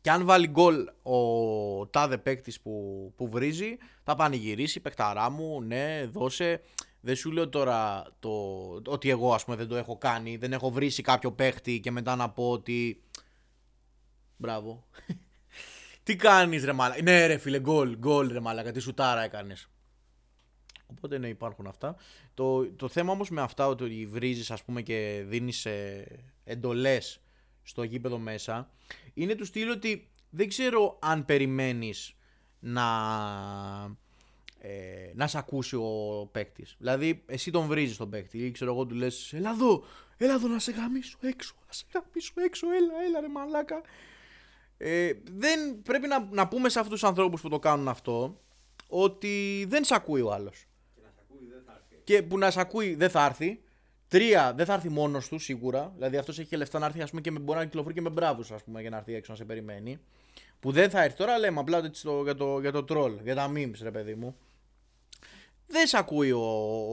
Και 0.00 0.10
αν 0.10 0.24
βάλει 0.24 0.46
γκολ 0.46 0.86
ο 1.02 1.86
τάδε 1.86 2.18
παίκτης 2.18 2.60
που, 2.60 3.12
που 3.16 3.28
βρίζει, 3.28 3.76
θα 4.02 4.14
πανηγυρίσει, 4.14 4.80
παικταρά 4.80 5.30
μου, 5.30 5.62
ναι, 5.62 6.06
δώσε. 6.12 6.60
Δεν 7.00 7.16
σου 7.16 7.30
λέω 7.30 7.48
τώρα 7.48 8.06
το, 8.18 8.30
ότι 8.86 9.10
εγώ 9.10 9.34
ας 9.34 9.44
πούμε 9.44 9.56
δεν 9.56 9.68
το 9.68 9.76
έχω 9.76 9.98
κάνει, 9.98 10.36
δεν 10.36 10.52
έχω 10.52 10.70
βρήσει 10.70 11.02
κάποιο 11.02 11.32
παίκτη 11.32 11.80
και 11.80 11.90
μετά 11.90 12.16
να 12.16 12.30
πω 12.30 12.50
ότι 12.50 13.02
Μπράβο. 14.38 14.84
τι 16.02 16.16
κάνεις, 16.16 16.64
ρε 16.64 16.72
μάλακα. 16.72 17.02
Ναι, 17.02 17.26
ρε 17.26 17.38
φίλε, 17.38 17.60
γκολ, 17.60 17.96
γκολ, 17.96 18.32
ρε 18.32 18.40
μάλακα. 18.40 18.72
Τι 18.72 18.80
σουτάρα 18.80 19.22
έκανες. 19.22 19.68
Οπότε 20.86 21.18
ναι, 21.18 21.28
υπάρχουν 21.28 21.66
αυτά. 21.66 21.96
Το, 22.34 22.72
το 22.72 22.88
θέμα 22.88 23.12
όμως 23.12 23.30
με 23.30 23.40
αυτά 23.40 23.66
ότι 23.66 24.06
βρίζεις, 24.06 24.50
ας 24.50 24.64
πούμε, 24.64 24.82
και 24.82 25.24
δίνεις 25.26 25.66
ε, 25.66 26.06
εντολές 26.44 27.20
στο 27.68 27.82
γήπεδο 27.82 28.18
μέσα 28.18 28.70
είναι 29.14 29.34
του 29.34 29.44
στυλ 29.44 29.70
ότι 29.70 30.10
δεν 30.30 30.48
ξέρω 30.48 30.98
αν 31.00 31.24
περιμένεις 31.24 32.14
να. 32.58 32.86
Ε, 34.60 35.12
να 35.14 35.26
σε 35.26 35.38
ακούσει 35.38 35.76
ο 35.76 36.28
παίκτης. 36.32 36.76
Δηλαδή, 36.78 37.22
εσύ 37.26 37.50
τον 37.50 37.66
βρίζεις 37.66 37.96
τον 37.96 38.10
παίκτη 38.10 38.38
ή 38.38 38.50
ξέρω 38.50 38.72
εγώ 38.72 38.86
του 38.86 38.94
λες: 38.94 39.32
Ελά 39.32 39.50
εδώ, 39.50 39.84
έλα 40.16 40.34
εδώ 40.34 40.48
να 40.48 40.58
σε 40.58 40.72
γαμίσω 40.72 41.18
έξω, 41.20 41.54
να 41.66 41.72
σε 41.72 41.84
γαμίσω 41.92 42.32
έξω, 42.36 42.66
έλα, 42.70 42.92
έλα 43.06 43.20
ρε 43.20 43.28
μαλάκα. 43.28 43.80
Ε, 44.76 45.12
δεν 45.32 45.82
πρέπει 45.82 46.08
να, 46.08 46.28
να 46.30 46.48
πούμε 46.48 46.68
σε 46.68 46.78
αυτούς 46.78 47.00
τους 47.00 47.08
ανθρώπους 47.08 47.40
που 47.40 47.48
το 47.48 47.58
κάνουν 47.58 47.88
αυτό 47.88 48.40
ότι 48.88 49.64
δεν 49.68 49.84
σε 49.84 49.94
ακούει 49.94 50.20
ο 50.20 50.32
άλλος. 50.32 50.66
Και, 50.94 51.00
να 51.02 51.08
ακούει, 51.22 51.46
δεν 51.48 51.62
θα 51.66 51.72
έρθει. 51.72 52.02
και 52.04 52.22
που 52.22 52.38
να 52.38 52.50
σε 52.50 52.60
ακούει 52.60 52.94
δεν 52.94 53.10
θα 53.10 53.24
έρθει. 53.24 53.62
Τρία, 54.08 54.52
δεν 54.56 54.66
θα 54.66 54.74
έρθει 54.74 54.88
μόνος 54.88 55.28
του 55.28 55.38
σίγουρα. 55.38 55.92
Δηλαδή 55.94 56.16
αυτός 56.16 56.38
έχει 56.38 56.48
και 56.48 56.56
λεφτά 56.56 56.78
να 56.78 56.86
έρθει 56.86 57.02
ας 57.02 57.10
πούμε, 57.10 57.20
και 57.20 57.30
με, 57.30 57.38
μπορεί 57.38 57.58
να 57.58 57.64
κυκλοφορεί 57.64 57.94
και 57.94 58.00
με 58.00 58.10
μπράβους 58.10 58.50
για 58.80 58.90
να 58.90 58.96
έρθει 58.96 59.14
έξω 59.14 59.32
να 59.32 59.38
σε 59.38 59.44
περιμένει. 59.44 59.98
Που 60.60 60.72
δεν 60.72 60.90
θα 60.90 61.02
έρθει 61.02 61.16
τώρα, 61.16 61.38
λέμε 61.38 61.60
απλά 61.60 61.78
έτσι 61.78 62.08
για, 62.24 62.34
το, 62.34 62.60
για 62.60 62.72
το 62.72 62.84
troll, 62.88 63.18
για 63.22 63.34
τα 63.34 63.52
memes, 63.54 63.78
ρε 63.82 63.90
παιδί 63.90 64.14
μου. 64.14 64.36
Δεν 65.66 65.86
σε 65.86 65.98
ακούει 65.98 66.32
ο, 66.32 66.40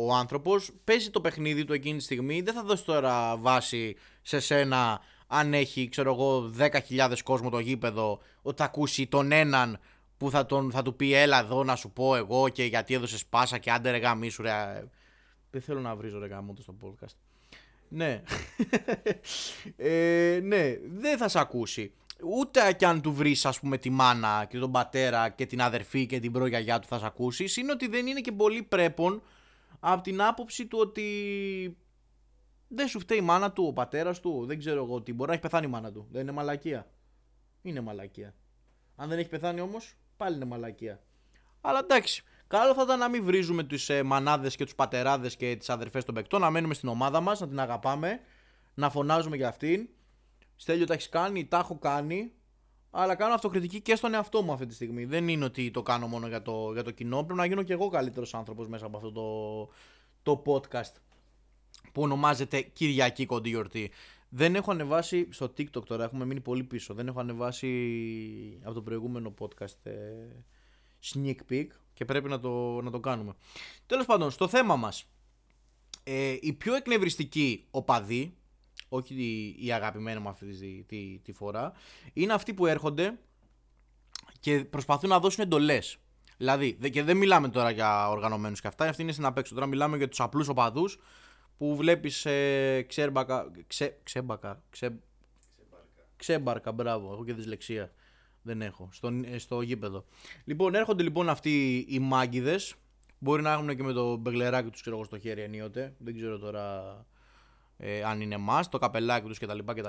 ο 0.05 0.13
άνθρωπος. 0.13 0.71
Παίζει 0.83 1.09
το 1.09 1.21
παιχνίδι 1.21 1.65
του 1.65 1.73
εκείνη 1.73 1.97
τη 1.97 2.03
στιγμή. 2.03 2.41
Δεν 2.41 2.53
θα 2.53 2.63
δώσει 2.63 2.85
τώρα 2.85 3.37
βάση 3.37 3.95
σε 4.21 4.39
σένα 4.39 5.01
αν 5.27 5.53
έχει, 5.53 5.89
ξέρω 5.89 6.13
εγώ, 6.13 6.51
10.000 6.57 7.17
κόσμο 7.23 7.49
το 7.49 7.59
γήπεδο, 7.59 8.19
ότι 8.41 8.57
θα 8.57 8.63
ακούσει 8.63 9.07
τον 9.07 9.31
έναν 9.31 9.79
που 10.17 10.29
θα, 10.29 10.45
τον, 10.45 10.71
θα 10.71 10.81
του 10.81 10.95
πει 10.95 11.13
έλα 11.13 11.39
εδώ 11.39 11.63
να 11.63 11.75
σου 11.75 11.91
πω 11.91 12.15
εγώ 12.15 12.49
και 12.49 12.63
γιατί 12.63 12.93
έδωσες 12.93 13.25
πάσα 13.25 13.57
και 13.57 13.71
άντε 13.71 13.91
ρε 13.91 13.97
γαμίσου 13.97 14.41
ρε. 14.41 14.83
Δεν 15.55 15.63
θέλω 15.63 15.79
να 15.79 15.95
βρίζω 15.95 16.19
ρε 16.19 16.27
γαμότο 16.27 16.61
στο 16.61 16.75
podcast. 16.81 17.15
Ναι. 17.89 18.21
ε, 19.77 20.39
ναι, 20.43 20.77
δεν 20.85 21.17
θα 21.17 21.27
σε 21.27 21.39
ακούσει. 21.39 21.91
Ούτε 22.23 22.73
κι 22.73 22.85
αν 22.85 23.01
του 23.01 23.13
βρεις, 23.13 23.45
ας 23.45 23.59
πούμε, 23.59 23.77
τη 23.77 23.89
μάνα 23.89 24.45
και 24.49 24.59
τον 24.59 24.71
πατέρα 24.71 25.29
και 25.29 25.45
την 25.45 25.61
αδερφή 25.61 26.05
και 26.05 26.19
την 26.19 26.31
προγιαγιά 26.31 26.79
του 26.79 26.87
θα 26.87 26.99
σε 26.99 27.05
ακούσεις. 27.05 27.57
Είναι 27.57 27.71
ότι 27.71 27.87
δεν 27.87 28.07
είναι 28.07 28.21
και 28.21 28.31
πολύ 28.31 28.63
πρέπον 28.63 29.21
από 29.79 30.01
την 30.01 30.21
άποψη 30.21 30.65
του 30.65 30.77
ότι 30.81 31.77
δεν 32.67 32.87
σου 32.87 32.99
φταίει 32.99 33.17
η 33.17 33.21
μάνα 33.21 33.51
του, 33.51 33.65
ο 33.67 33.73
πατέρας 33.73 34.19
του, 34.19 34.45
δεν 34.45 34.59
ξέρω 34.59 34.83
εγώ 34.83 35.01
τι. 35.01 35.13
Μπορεί 35.13 35.27
να 35.27 35.33
έχει 35.33 35.43
πεθάνει 35.43 35.65
η 35.65 35.69
μάνα 35.69 35.91
του. 35.91 36.07
Δεν 36.11 36.21
είναι 36.21 36.31
μαλακία. 36.31 36.91
Είναι 37.61 37.81
μαλακία. 37.81 38.33
Αν 38.95 39.09
δεν 39.09 39.19
έχει 39.19 39.29
πεθάνει 39.29 39.61
όμως, 39.61 39.93
πάλι 40.17 40.35
είναι 40.35 40.45
μαλακία. 40.45 41.01
Αλλά 41.61 41.79
εντάξει. 41.79 42.23
Καλό 42.47 42.73
θα 42.73 42.81
ήταν 42.81 42.99
να 42.99 43.09
μην 43.09 43.23
βρίζουμε 43.23 43.63
του 43.63 43.77
ε, 43.87 44.03
μανάδες 44.03 44.55
και 44.55 44.63
τους 44.63 44.75
πατεράδες 44.75 45.35
και 45.35 45.55
τις 45.55 45.69
αδερφές 45.69 46.03
των 46.05 46.15
παικτών, 46.15 46.41
να 46.41 46.49
μένουμε 46.49 46.73
στην 46.73 46.89
ομάδα 46.89 47.21
μας, 47.21 47.39
να 47.39 47.47
την 47.47 47.59
αγαπάμε, 47.59 48.19
να 48.73 48.89
φωνάζουμε 48.89 49.35
για 49.35 49.47
αυτήν. 49.47 49.89
Στέλιο 50.55 50.85
τα 50.85 50.93
έχεις 50.93 51.09
κάνει, 51.09 51.45
τα 51.45 51.57
έχω 51.57 51.77
κάνει, 51.77 52.31
αλλά 52.91 53.15
κάνω 53.15 53.33
αυτοκριτική 53.33 53.81
και 53.81 53.95
στον 53.95 54.13
εαυτό 54.13 54.41
μου 54.41 54.51
αυτή 54.51 54.65
τη 54.65 54.73
στιγμή. 54.73 55.05
Δεν 55.05 55.27
είναι 55.27 55.45
ότι 55.45 55.71
το 55.71 55.81
κάνω 55.81 56.07
μόνο 56.07 56.27
για 56.27 56.41
το, 56.41 56.71
για 56.73 56.83
το 56.83 56.91
κοινό. 56.91 57.23
Πρέπει 57.23 57.39
να 57.39 57.45
γίνω 57.45 57.63
και 57.63 57.73
εγώ 57.73 57.89
καλύτερος 57.89 58.33
άνθρωπος 58.33 58.67
μέσα 58.67 58.85
από 58.85 58.97
αυτό 58.97 59.11
το, 59.11 59.69
το 60.23 60.43
podcast 60.45 60.93
που 61.91 62.01
ονομάζεται 62.01 62.61
Κυριακή 62.61 63.25
Κοντή 63.25 63.49
Γιορτή. 63.49 63.91
Δεν 64.29 64.55
έχω 64.55 64.71
ανεβάσει 64.71 65.27
στο 65.31 65.45
TikTok 65.45 65.85
τώρα, 65.85 66.03
έχουμε 66.03 66.25
μείνει 66.25 66.39
πολύ 66.39 66.63
πίσω. 66.63 66.93
Δεν 66.93 67.07
έχω 67.07 67.19
ανεβάσει 67.19 67.69
από 68.63 68.73
το 68.73 68.81
προηγούμενο 68.81 69.33
podcast 69.39 69.77
ε, 69.83 69.93
sneak 71.13 71.37
peek 71.49 71.67
και 71.95 72.05
πρέπει 72.05 72.29
να 72.29 72.39
το, 72.39 72.81
να 72.81 72.91
το 72.91 72.99
κάνουμε. 72.99 73.33
Τέλος 73.85 74.05
πάντων, 74.05 74.31
στο 74.31 74.47
θέμα 74.47 74.75
μας. 74.75 75.05
Ε, 76.03 76.37
η 76.41 76.53
πιο 76.53 76.75
εκνευριστική 76.75 77.65
οπαδή, 77.71 78.37
όχι 78.89 79.13
η, 79.13 79.65
η 79.65 79.71
αγαπημένη 79.71 80.19
μου 80.19 80.29
αυτή 80.29 80.45
τη, 80.45 80.83
τη, 80.83 81.19
τη, 81.23 81.33
φορά, 81.33 81.73
είναι 82.13 82.33
αυτοί 82.33 82.53
που 82.53 82.65
έρχονται 82.65 83.17
και 84.39 84.65
προσπαθούν 84.65 85.09
να 85.09 85.19
δώσουν 85.19 85.43
εντολές. 85.43 85.97
Δηλαδή, 86.37 86.73
και 86.73 87.03
δεν 87.03 87.17
μιλάμε 87.17 87.49
τώρα 87.49 87.69
για 87.69 88.09
οργανωμένους 88.09 88.61
και 88.61 88.67
αυτά, 88.67 88.85
αυτή 88.85 89.01
είναι 89.01 89.11
στην 89.11 89.25
απέξω. 89.25 89.53
Τώρα 89.53 89.65
μιλάμε 89.65 89.97
για 89.97 90.07
τους 90.07 90.19
απλούς 90.19 90.47
οπαδούς 90.47 90.99
που 91.57 91.75
βλέπεις 91.75 92.25
ε, 92.25 92.85
ξέρμπακα, 92.87 93.51
ξέ, 93.67 93.99
ξέμπακα, 94.03 94.63
ξέ, 94.69 94.99
ξέμπαρκα, 96.15 96.71
μπράβο, 96.71 97.13
έχω 97.13 97.25
και 97.25 97.33
δυσλεξία. 97.33 97.91
Δεν 98.45 98.61
έχω, 98.61 98.89
στο, 98.91 99.21
ε, 99.23 99.37
στο 99.37 99.61
γήπεδο. 99.61 100.05
Λοιπόν, 100.43 100.75
έρχονται 100.75 101.03
λοιπόν 101.03 101.29
αυτοί 101.29 101.85
οι 101.89 101.99
μάγκηδες. 101.99 102.75
Μπορεί 103.19 103.41
να 103.41 103.51
έχουν 103.51 103.75
και 103.75 103.83
με 103.83 103.93
το 103.93 104.15
μπεγλεράκι 104.15 104.69
τους 104.69 104.81
ξέρω, 104.81 105.03
στο 105.03 105.19
χέρι 105.19 105.41
ενίοτε. 105.41 105.95
Δεν 105.97 106.15
ξέρω 106.15 106.37
τώρα 106.39 107.05
ε, 107.77 108.03
αν 108.03 108.21
είναι 108.21 108.35
εμά, 108.35 108.63
το 108.69 108.77
καπελάκι 108.77 109.27
τους 109.27 109.39
κτλ. 109.39 109.57
Και, 109.73 109.81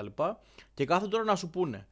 και 0.73 0.85
κάθονται 0.85 1.09
τώρα 1.09 1.23
να 1.23 1.35
σου 1.35 1.49
πούνε. 1.49 1.87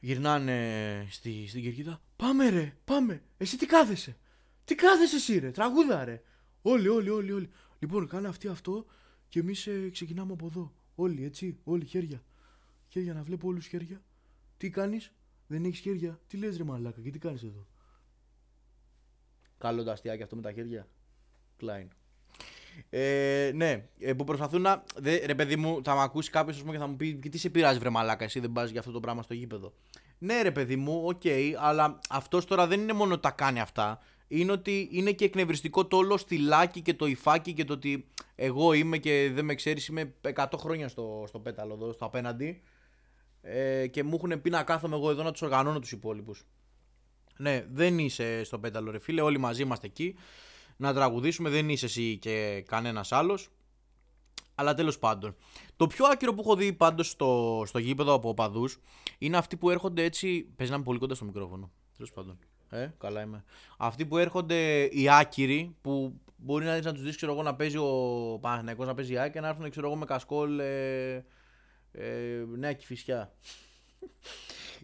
Γυρνάνε 0.00 1.06
στη, 1.10 1.46
στην 1.48 1.62
κερκίδα. 1.62 2.00
Πάμε 2.16 2.48
ρε, 2.48 2.76
πάμε. 2.84 3.22
Εσύ 3.36 3.56
τι 3.56 3.66
κάθεσαι; 3.66 4.16
Τι 4.64 4.74
κάθεσαι 4.74 5.16
εσύ 5.16 5.38
ρε, 5.38 5.50
τραγούδα 5.50 6.04
ρε. 6.04 6.22
Όλοι, 6.62 6.88
όλοι, 6.88 7.10
όλοι, 7.10 7.32
όλοι. 7.32 7.50
Λοιπόν, 7.78 8.08
κάνε 8.08 8.28
αυτή 8.28 8.48
αυτό 8.48 8.86
και 9.28 9.40
εμείς 9.40 9.66
ε, 9.66 9.88
ξεκινάμε 9.92 10.32
από 10.32 10.46
εδώ. 10.46 10.72
Όλοι, 10.94 11.24
έτσι, 11.24 11.58
όλοι 11.64 11.84
χέρια. 11.84 12.22
Χέρια 12.88 13.14
να 13.14 13.22
βλέπω 13.22 13.48
όλους 13.48 13.66
χέρια. 13.66 14.02
Τι 14.56 14.70
κάνεις, 14.70 15.12
δεν 15.46 15.64
έχεις 15.64 15.78
χέρια. 15.78 16.20
Τι 16.26 16.36
λες, 16.36 16.56
ρε 16.56 16.64
Μαλάκα, 16.64 17.00
και 17.00 17.10
τι 17.10 17.18
κάνεις 17.18 17.42
εδώ. 17.42 17.66
Καλό 19.58 19.82
το 19.82 19.90
αστειάκι 19.90 20.22
αυτό 20.22 20.36
με 20.36 20.42
τα 20.42 20.52
χέρια. 20.52 20.88
Κλάιν. 21.56 21.88
Ε, 22.90 23.50
ναι, 23.54 23.88
ε, 23.98 24.12
που 24.12 24.24
προσπαθούν 24.24 24.60
να. 24.60 24.84
Δε, 24.96 25.26
ρε 25.26 25.34
παιδί 25.34 25.56
μου, 25.56 25.80
θα 25.84 25.94
με 25.94 26.02
ακούσει 26.02 26.30
κάποιος 26.30 26.62
και 26.62 26.78
θα 26.78 26.86
μου 26.86 26.96
πει: 26.96 27.14
Και 27.14 27.28
τι 27.28 27.38
σε 27.38 27.50
πειράζει, 27.50 27.78
βρε 27.78 27.88
Μαλάκα, 27.88 28.24
εσύ 28.24 28.40
δεν 28.40 28.52
πας 28.52 28.70
για 28.70 28.80
αυτό 28.80 28.92
το 28.92 29.00
πράγμα 29.00 29.22
στο 29.22 29.34
γήπεδο. 29.34 29.72
Ναι, 30.18 30.42
ρε 30.42 30.50
παιδί 30.50 30.76
μου, 30.76 31.02
οκ, 31.04 31.20
okay, 31.24 31.52
αλλά 31.56 31.98
αυτός 32.08 32.44
τώρα 32.44 32.66
δεν 32.66 32.80
είναι 32.80 32.92
μόνο 32.92 33.12
ότι 33.12 33.22
τα 33.22 33.30
κάνει 33.30 33.60
αυτά 33.60 34.00
είναι 34.28 34.52
ότι 34.52 34.88
είναι 34.92 35.12
και 35.12 35.24
εκνευριστικό 35.24 35.86
το 35.86 35.96
όλο 35.96 36.16
στυλάκι 36.16 36.80
και 36.80 36.94
το 36.94 37.06
υφάκι 37.06 37.52
και 37.52 37.64
το 37.64 37.72
ότι 37.72 38.06
εγώ 38.34 38.72
είμαι 38.72 38.98
και 38.98 39.30
δεν 39.34 39.44
με 39.44 39.54
ξέρεις, 39.54 39.86
είμαι 39.86 40.14
100 40.34 40.46
χρόνια 40.56 40.88
στο, 40.88 41.24
στο 41.28 41.38
πέταλο 41.38 41.74
εδώ, 41.74 41.92
στο 41.92 42.04
απέναντι. 42.04 42.62
Ε, 43.46 43.86
και 43.86 44.02
μου 44.02 44.14
έχουν 44.14 44.40
πει 44.40 44.50
να 44.50 44.62
κάθομαι 44.62 44.96
εγώ 44.96 45.10
εδώ 45.10 45.22
να 45.22 45.30
τους 45.32 45.42
οργανώνω 45.42 45.78
τους 45.78 45.92
υπόλοιπους. 45.92 46.44
Ναι, 47.36 47.64
δεν 47.72 47.98
είσαι 47.98 48.44
στο 48.44 48.58
πέταλο, 48.58 48.90
ρε 48.90 48.98
φίλε. 48.98 49.20
Όλοι 49.20 49.38
μαζί 49.38 49.62
είμαστε 49.62 49.86
εκεί 49.86 50.16
να 50.76 50.94
τραγουδήσουμε. 50.94 51.50
Δεν 51.50 51.68
είσαι 51.68 51.86
εσύ 51.86 52.18
και 52.18 52.64
κανένας 52.66 53.12
άλλος. 53.12 53.48
Αλλά 54.54 54.74
τέλος 54.74 54.98
πάντων. 54.98 55.36
Το 55.76 55.86
πιο 55.86 56.06
άκυρο 56.06 56.34
που 56.34 56.40
έχω 56.40 56.56
δει 56.56 56.72
πάντως 56.72 57.10
στο, 57.10 57.62
στο 57.66 57.78
γήπεδο 57.78 58.12
από 58.12 58.28
οπαδούς 58.28 58.78
είναι 59.18 59.36
αυτοί 59.36 59.56
που 59.56 59.70
έρχονται 59.70 60.02
έτσι. 60.02 60.42
Παίζει 60.56 60.72
να 60.72 60.78
είμαι 60.78 60.86
πολύ 60.86 60.98
κοντά 60.98 61.14
στο 61.14 61.24
μικρόφωνο. 61.24 61.70
Τέλος 61.96 62.12
πάντων. 62.12 62.38
Ε, 62.70 62.94
καλά 62.98 63.22
είμαι. 63.22 63.44
Αυτοί 63.78 64.06
που 64.06 64.18
έρχονται 64.18 64.84
οι 64.84 65.10
άκυροι, 65.10 65.76
που 65.80 66.20
μπορεί 66.36 66.64
να, 66.64 66.80
να 66.80 66.92
τους 66.92 67.02
δεις 67.02 67.22
εγώ 67.22 67.42
να 67.42 67.54
παίζει 67.54 67.76
ο 67.76 68.38
Παναθηναϊκός 68.40 68.86
να 68.86 68.94
παίζει 68.94 69.18
άκυρο 69.18 69.32
και 69.32 69.40
να 69.40 69.48
έρθουν 69.48 69.70
ξέρω 69.70 69.86
εγώ 69.86 69.96
με 69.96 70.04
κασκόλ 70.04 70.58
ε, 70.58 71.24
ε, 71.98 72.44
νέα 72.56 72.72
κυφισιά. 72.72 73.32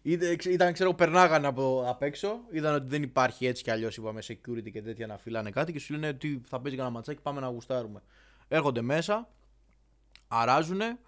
Ήταν, 0.02 0.72
ξέρω, 0.72 0.94
περνάγανε 0.94 1.46
από 1.46 1.84
απ' 1.86 2.02
έξω, 2.02 2.40
είδαν 2.50 2.74
ότι 2.74 2.86
δεν 2.88 3.02
υπάρχει 3.02 3.46
έτσι 3.46 3.62
κι 3.62 3.70
αλλιώς, 3.70 3.96
είπαμε, 3.96 4.20
security 4.28 4.70
και 4.72 4.82
τέτοια 4.82 5.06
να 5.06 5.18
φυλάνε 5.18 5.50
κάτι 5.50 5.72
και 5.72 5.78
σου 5.78 5.92
λένε 5.92 6.08
ότι 6.08 6.40
θα 6.46 6.60
παίζει 6.60 6.76
κανένα 6.76 6.94
ματσάκι, 6.94 7.20
πάμε 7.22 7.40
να 7.40 7.46
γουστάρουμε. 7.46 8.02
Έρχονται 8.48 8.80
μέσα, 8.80 9.28
αράζουνε, 10.28 10.98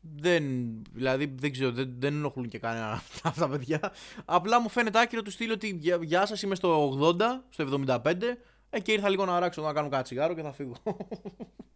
δεν, 0.00 0.44
δηλαδή 0.92 1.34
δεν 1.38 1.52
ξέρω, 1.52 1.72
δεν, 1.72 1.94
δεν 1.98 2.14
ενοχλούν 2.14 2.48
και 2.48 2.58
κανένα 2.58 2.90
αυτά 3.02 3.32
τα 3.36 3.48
παιδιά. 3.48 3.92
Απλά 4.24 4.60
μου 4.60 4.68
φαίνεται 4.68 5.00
άκυρο 5.00 5.22
του 5.22 5.30
στυλ 5.30 5.50
ότι 5.50 5.68
γεια, 5.80 5.98
γεια 6.02 6.26
σας, 6.26 6.42
είμαι 6.42 6.54
στο 6.54 6.98
80, 7.18 7.20
στο 7.48 7.84
75 7.86 8.14
ε, 8.70 8.80
και 8.80 8.92
ήρθα 8.92 9.08
λίγο 9.08 9.24
ν' 9.24 9.38
αράξω 9.38 9.62
να 9.62 9.72
κάνω 9.72 9.88
κάτι 9.88 10.02
τσιγάρο 10.02 10.34
και 10.34 10.42
θα 10.42 10.52
φύγω. 10.52 10.76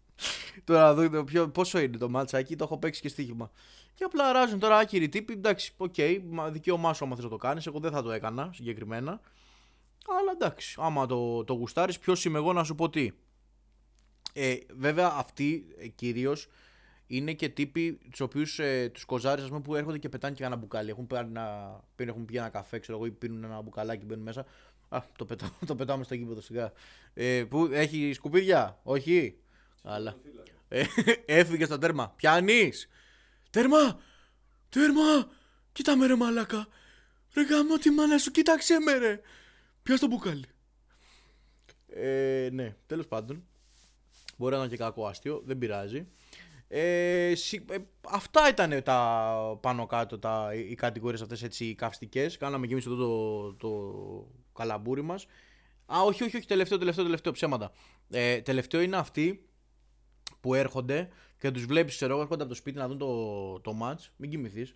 τώρα 0.64 0.94
δείτε 0.94 1.24
ποιο, 1.24 1.48
πόσο 1.48 1.78
είναι 1.78 1.96
το 1.96 2.08
ματσάκι, 2.08 2.56
το 2.56 2.64
έχω 2.64 2.78
παίξει 2.78 3.00
και 3.00 3.08
στοίχημα. 3.08 3.50
Και 3.94 4.04
απλά 4.04 4.28
αράζουν 4.28 4.58
τώρα 4.58 4.78
άκυροι 4.78 5.08
τύποι. 5.08 5.32
Εντάξει, 5.32 5.72
οκ, 5.76 5.94
okay, 5.96 6.20
δικαίωμά 6.50 6.92
σου 6.92 7.04
άμα 7.04 7.14
θες 7.14 7.24
να 7.24 7.30
το 7.30 7.36
κάνεις. 7.36 7.66
Εγώ 7.66 7.78
δεν 7.78 7.92
θα 7.92 8.02
το 8.02 8.12
έκανα 8.12 8.50
συγκεκριμένα. 8.54 9.20
Αλλά 10.18 10.32
εντάξει, 10.32 10.76
άμα 10.80 11.06
το, 11.06 11.44
το 11.44 11.52
γουστάρεις, 11.52 11.98
ποιος 11.98 12.24
είμαι 12.24 12.38
εγώ 12.38 12.52
να 12.52 12.64
σου 12.64 12.74
πω 12.74 12.90
τι. 12.90 13.10
Ε, 14.32 14.56
βέβαια, 14.76 15.12
αυτοί 15.16 15.66
ε, 15.78 15.88
κυρίως 15.88 16.48
είναι 17.06 17.32
και 17.32 17.48
τύποι 17.48 17.98
τους 18.10 18.20
οποίους 18.20 18.58
ε, 18.58 18.90
τους 18.94 19.04
κοζάρεις 19.04 19.60
που 19.62 19.74
έρχονται 19.74 19.98
και 19.98 20.08
πετάνε 20.08 20.34
και 20.34 20.44
ένα 20.44 20.56
μπουκάλι. 20.56 20.90
Έχουν, 20.90 21.06
πάρει 21.06 21.26
ένα, 21.26 21.80
έχουν 21.96 22.24
πιει 22.24 22.36
ένα 22.36 22.48
καφέ, 22.48 22.78
ξέρω 22.78 22.98
εγώ, 22.98 23.06
ή 23.06 23.10
πίνουν 23.10 23.44
ένα 23.44 23.62
μπουκαλάκι 23.62 23.98
και 23.98 24.04
μπαίνουν 24.04 24.24
μέσα. 24.24 24.44
Α, 24.88 25.02
το, 25.16 25.24
πετά, 25.24 25.50
το 25.66 25.74
πετάμε 25.74 26.04
στο 26.04 26.14
γήπεδο 26.14 26.40
σιγά. 26.40 26.72
Ε, 27.14 27.44
που 27.48 27.68
έχει 27.72 28.12
σκουπίδια, 28.12 28.80
όχι; 28.82 29.38
Αλλά. 29.86 30.16
Ε, 30.68 30.84
έφυγε 31.40 31.64
στο 31.64 31.78
τέρμα. 31.78 32.12
Πιάνεις. 32.16 32.88
Τέρμα! 33.50 34.00
Τέρμα! 34.68 35.28
Κοίτα 35.72 35.96
με 35.96 36.06
ρε 36.06 36.16
μαλάκα. 36.16 36.66
Ρε 37.34 37.42
γάμο 37.42 37.76
τη 37.76 37.90
μάνα 37.90 38.18
σου, 38.18 38.30
κοίταξε 38.30 38.78
με 38.78 38.92
ρε. 38.92 39.20
Πιάσ' 39.82 40.00
το 40.00 40.06
μπουκάλι. 40.06 40.46
Ε, 41.86 42.48
ναι, 42.52 42.76
τέλος 42.86 43.06
πάντων. 43.06 43.44
Μπορεί 44.36 44.54
να 44.54 44.60
είναι 44.60 44.68
και 44.68 44.76
κακό 44.76 45.06
αστείο, 45.06 45.42
δεν 45.44 45.58
πειράζει. 45.58 46.06
Ε, 46.68 47.30
ε, 47.30 47.34
αυτά 48.08 48.48
ήταν 48.48 48.82
τα 48.82 49.58
πάνω 49.60 49.86
κάτω 49.86 50.18
τα, 50.18 50.50
οι 50.54 50.74
κατηγορίες 50.74 51.22
αυτές 51.22 51.42
έτσι 51.42 51.74
καυστικές. 51.74 52.36
Κάναμε 52.36 52.66
και 52.66 52.72
εμείς 52.72 52.86
εδώ 52.86 52.96
το, 52.96 53.54
το 53.54 53.70
καλαμπούρι 54.54 55.02
μας. 55.02 55.26
Α, 55.86 56.00
όχι, 56.02 56.24
όχι, 56.24 56.36
όχι, 56.36 56.46
τελευταίο, 56.46 56.78
τελευταίο, 56.78 57.04
τελευταίο, 57.04 57.32
ψέματα. 57.32 57.72
Ε, 58.10 58.40
τελευταίο 58.40 58.80
είναι 58.80 58.96
αυτοί 58.96 59.48
που 60.46 60.54
έρχονται 60.54 61.08
και 61.38 61.50
τους 61.50 61.64
βλέπεις, 61.64 61.94
ξέρω 61.94 62.12
εγώ, 62.12 62.20
έρχονται 62.20 62.42
από 62.42 62.50
το 62.52 62.56
σπίτι 62.58 62.78
να 62.78 62.88
δουν 62.88 62.98
το, 62.98 63.60
το 63.60 63.78
match. 63.82 64.08
Μην 64.16 64.30
κοιμηθείς. 64.30 64.74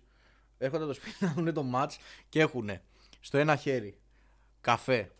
Έρχονται 0.57 0.83
από 0.83 0.93
το 0.93 0.99
σπίτι 0.99 1.15
να 1.25 1.33
δουν 1.33 1.53
το 1.53 1.65
match 1.75 1.91
και 2.29 2.39
έχουν 2.39 2.69
στο 3.19 3.37
ένα 3.37 3.55
χέρι 3.55 3.97
καφέ, 4.61 5.11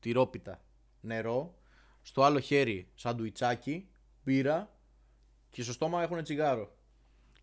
τυρόπιτα, 0.00 0.60
νερό. 1.00 1.54
Στο 2.02 2.22
άλλο 2.22 2.40
χέρι 2.40 2.88
σαντουιτσάκι, 2.94 3.88
μπύρα 4.24 4.76
και 5.50 5.62
στο 5.62 5.72
στόμα 5.72 6.02
έχουν 6.02 6.22
τσιγάρο. 6.22 6.76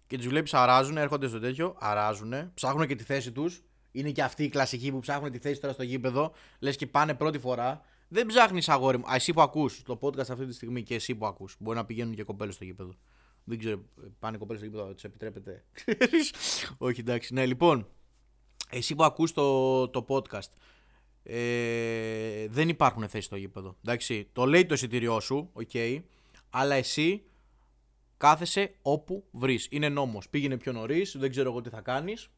Και 0.07 0.17
τους 0.17 0.27
βλέπεις 0.27 0.53
αράζουν, 0.53 0.97
έρχονται 0.97 1.27
στο 1.27 1.39
τέτοιο, 1.39 1.75
αράζουν, 1.79 2.53
ψάχνουν 2.53 2.87
και 2.87 2.95
τη 2.95 3.03
θέση 3.03 3.31
τους. 3.31 3.63
Είναι 3.91 4.11
και 4.11 4.23
αυτοί 4.23 4.43
οι 4.43 4.49
κλασικοί 4.49 4.91
που 4.91 4.99
ψάχνουν 4.99 5.31
τη 5.31 5.39
θέση 5.39 5.59
τώρα 5.59 5.73
στο 5.73 5.83
γήπεδο. 5.83 6.33
Λες 6.59 6.75
και 6.75 6.87
πάνε 6.87 7.13
πρώτη 7.13 7.39
φορά. 7.39 7.81
Δεν 8.09 8.25
ψάχνεις 8.25 8.69
αγόρι 8.69 8.97
μου. 8.97 9.09
Α, 9.11 9.15
εσύ 9.15 9.33
που 9.33 9.41
ακούς 9.41 9.81
το 9.81 9.99
podcast 10.01 10.29
αυτή 10.29 10.45
τη 10.45 10.53
στιγμή 10.53 10.83
και 10.83 10.95
εσύ 10.95 11.15
που 11.15 11.25
ακούς. 11.25 11.55
Μπορεί 11.59 11.77
να 11.77 11.85
πηγαίνουν 11.85 12.15
και 12.15 12.23
κοπέλες 12.23 12.55
στο 12.55 12.63
γήπεδο. 12.63 12.93
Δεν 13.43 13.59
ξέρω, 13.59 13.81
πάνε 14.19 14.37
κοπέλες 14.37 14.61
στο 14.61 14.71
γήπεδο, 14.71 14.93
τους 14.93 15.03
επιτρέπετε. 15.03 15.65
Όχι, 16.77 16.99
εντάξει. 16.99 17.33
Ναι, 17.33 17.45
λοιπόν, 17.45 17.87
εσύ 18.69 18.95
που 18.95 19.03
ακούς 19.03 19.31
το, 19.31 19.87
το 19.89 20.05
podcast. 20.09 20.49
Ε, 21.23 22.47
δεν 22.47 22.69
υπάρχουν 22.69 23.07
θέσεις 23.07 23.25
στο 23.25 23.35
γήπεδο. 23.35 23.77
Εντάξει, 23.85 24.29
το 24.33 24.45
λέει 24.45 24.65
το 24.65 24.73
εισιτήριό 24.73 25.19
σου, 25.19 25.49
OK, 25.53 25.69
okay, 25.73 26.01
αλλά 26.49 26.75
εσύ 26.75 27.23
Κάθεσαι 28.19 28.75
όπου 28.81 29.23
βρεις. 29.31 29.67
Είναι 29.69 29.89
νόμος. 29.89 30.29
Πήγαινε 30.29 30.57
πιο 30.57 30.71
νωρίς, 30.71 31.15
δεν 31.17 31.29
ξέρω 31.29 31.49
εγώ 31.49 31.61
τι 31.61 31.69
θα 31.69 31.81
κάνεις. 31.81 32.29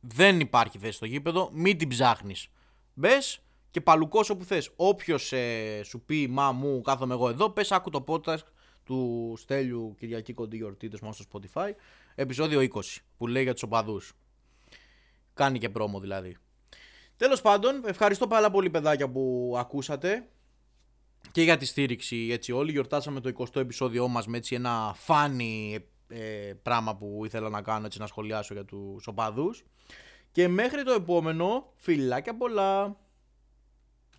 Δεν 0.00 0.40
υπάρχει 0.40 0.78
θέση 0.78 0.92
στο 0.92 1.06
γήπεδο, 1.06 1.50
μην 1.52 1.78
την 1.78 1.88
ψάχνεις. 1.88 2.48
Μπες 2.94 3.42
και 3.70 3.80
παλουκός 3.80 4.30
όπου 4.30 4.44
θες. 4.44 4.70
Όποιος 4.76 5.32
ε, 5.32 5.80
σου 5.84 6.00
πει 6.00 6.28
Μα 6.28 6.52
μου, 6.52 6.80
κάθομαι 6.80 7.14
εγώ 7.14 7.28
εδώ, 7.28 7.50
πες 7.50 7.72
άκου 7.72 7.90
το 7.90 8.04
podcast 8.06 8.46
του 8.84 9.34
Στέλιου 9.38 9.94
Κυριακή 9.98 10.32
Κοντή 10.32 10.56
Γιορτή 10.56 10.90
στο 10.96 11.24
Spotify, 11.32 11.70
επεισόδιο 12.14 12.60
20, 12.60 12.80
που 13.16 13.26
λέει 13.26 13.42
για 13.42 13.52
τους 13.52 13.62
οπαδούς. 13.62 14.12
Κάνει 15.34 15.58
και 15.58 15.68
πρόμο 15.68 16.00
δηλαδή. 16.00 16.36
Τέλος 17.16 17.40
πάντων, 17.40 17.82
ευχαριστώ 17.86 18.26
πάρα 18.26 18.50
πολύ 18.50 18.70
παιδάκια 18.70 19.10
που 19.10 19.54
ακούσατε 19.58 20.28
και 21.30 21.42
για 21.42 21.56
τη 21.56 21.64
στήριξη 21.64 22.28
έτσι 22.30 22.52
όλοι. 22.52 22.70
Γιορτάσαμε 22.70 23.20
το 23.20 23.32
20ο 23.38 23.60
επεισόδιό 23.60 24.08
μας 24.08 24.26
με 24.26 24.36
έτσι 24.36 24.54
ένα 24.54 24.92
φάνη 24.96 25.78
ε, 26.08 26.52
πράγμα 26.62 26.96
που 26.96 27.22
ήθελα 27.24 27.48
να 27.48 27.62
κάνω 27.62 27.86
έτσι 27.86 27.98
να 27.98 28.06
σχολιάσω 28.06 28.54
για 28.54 28.64
τους 28.64 29.06
οπαδούς. 29.06 29.64
Και 30.32 30.48
μέχρι 30.48 30.82
το 30.82 30.92
επόμενο, 30.92 31.72
φιλάκια 31.76 32.36
πολλά! 32.36 32.96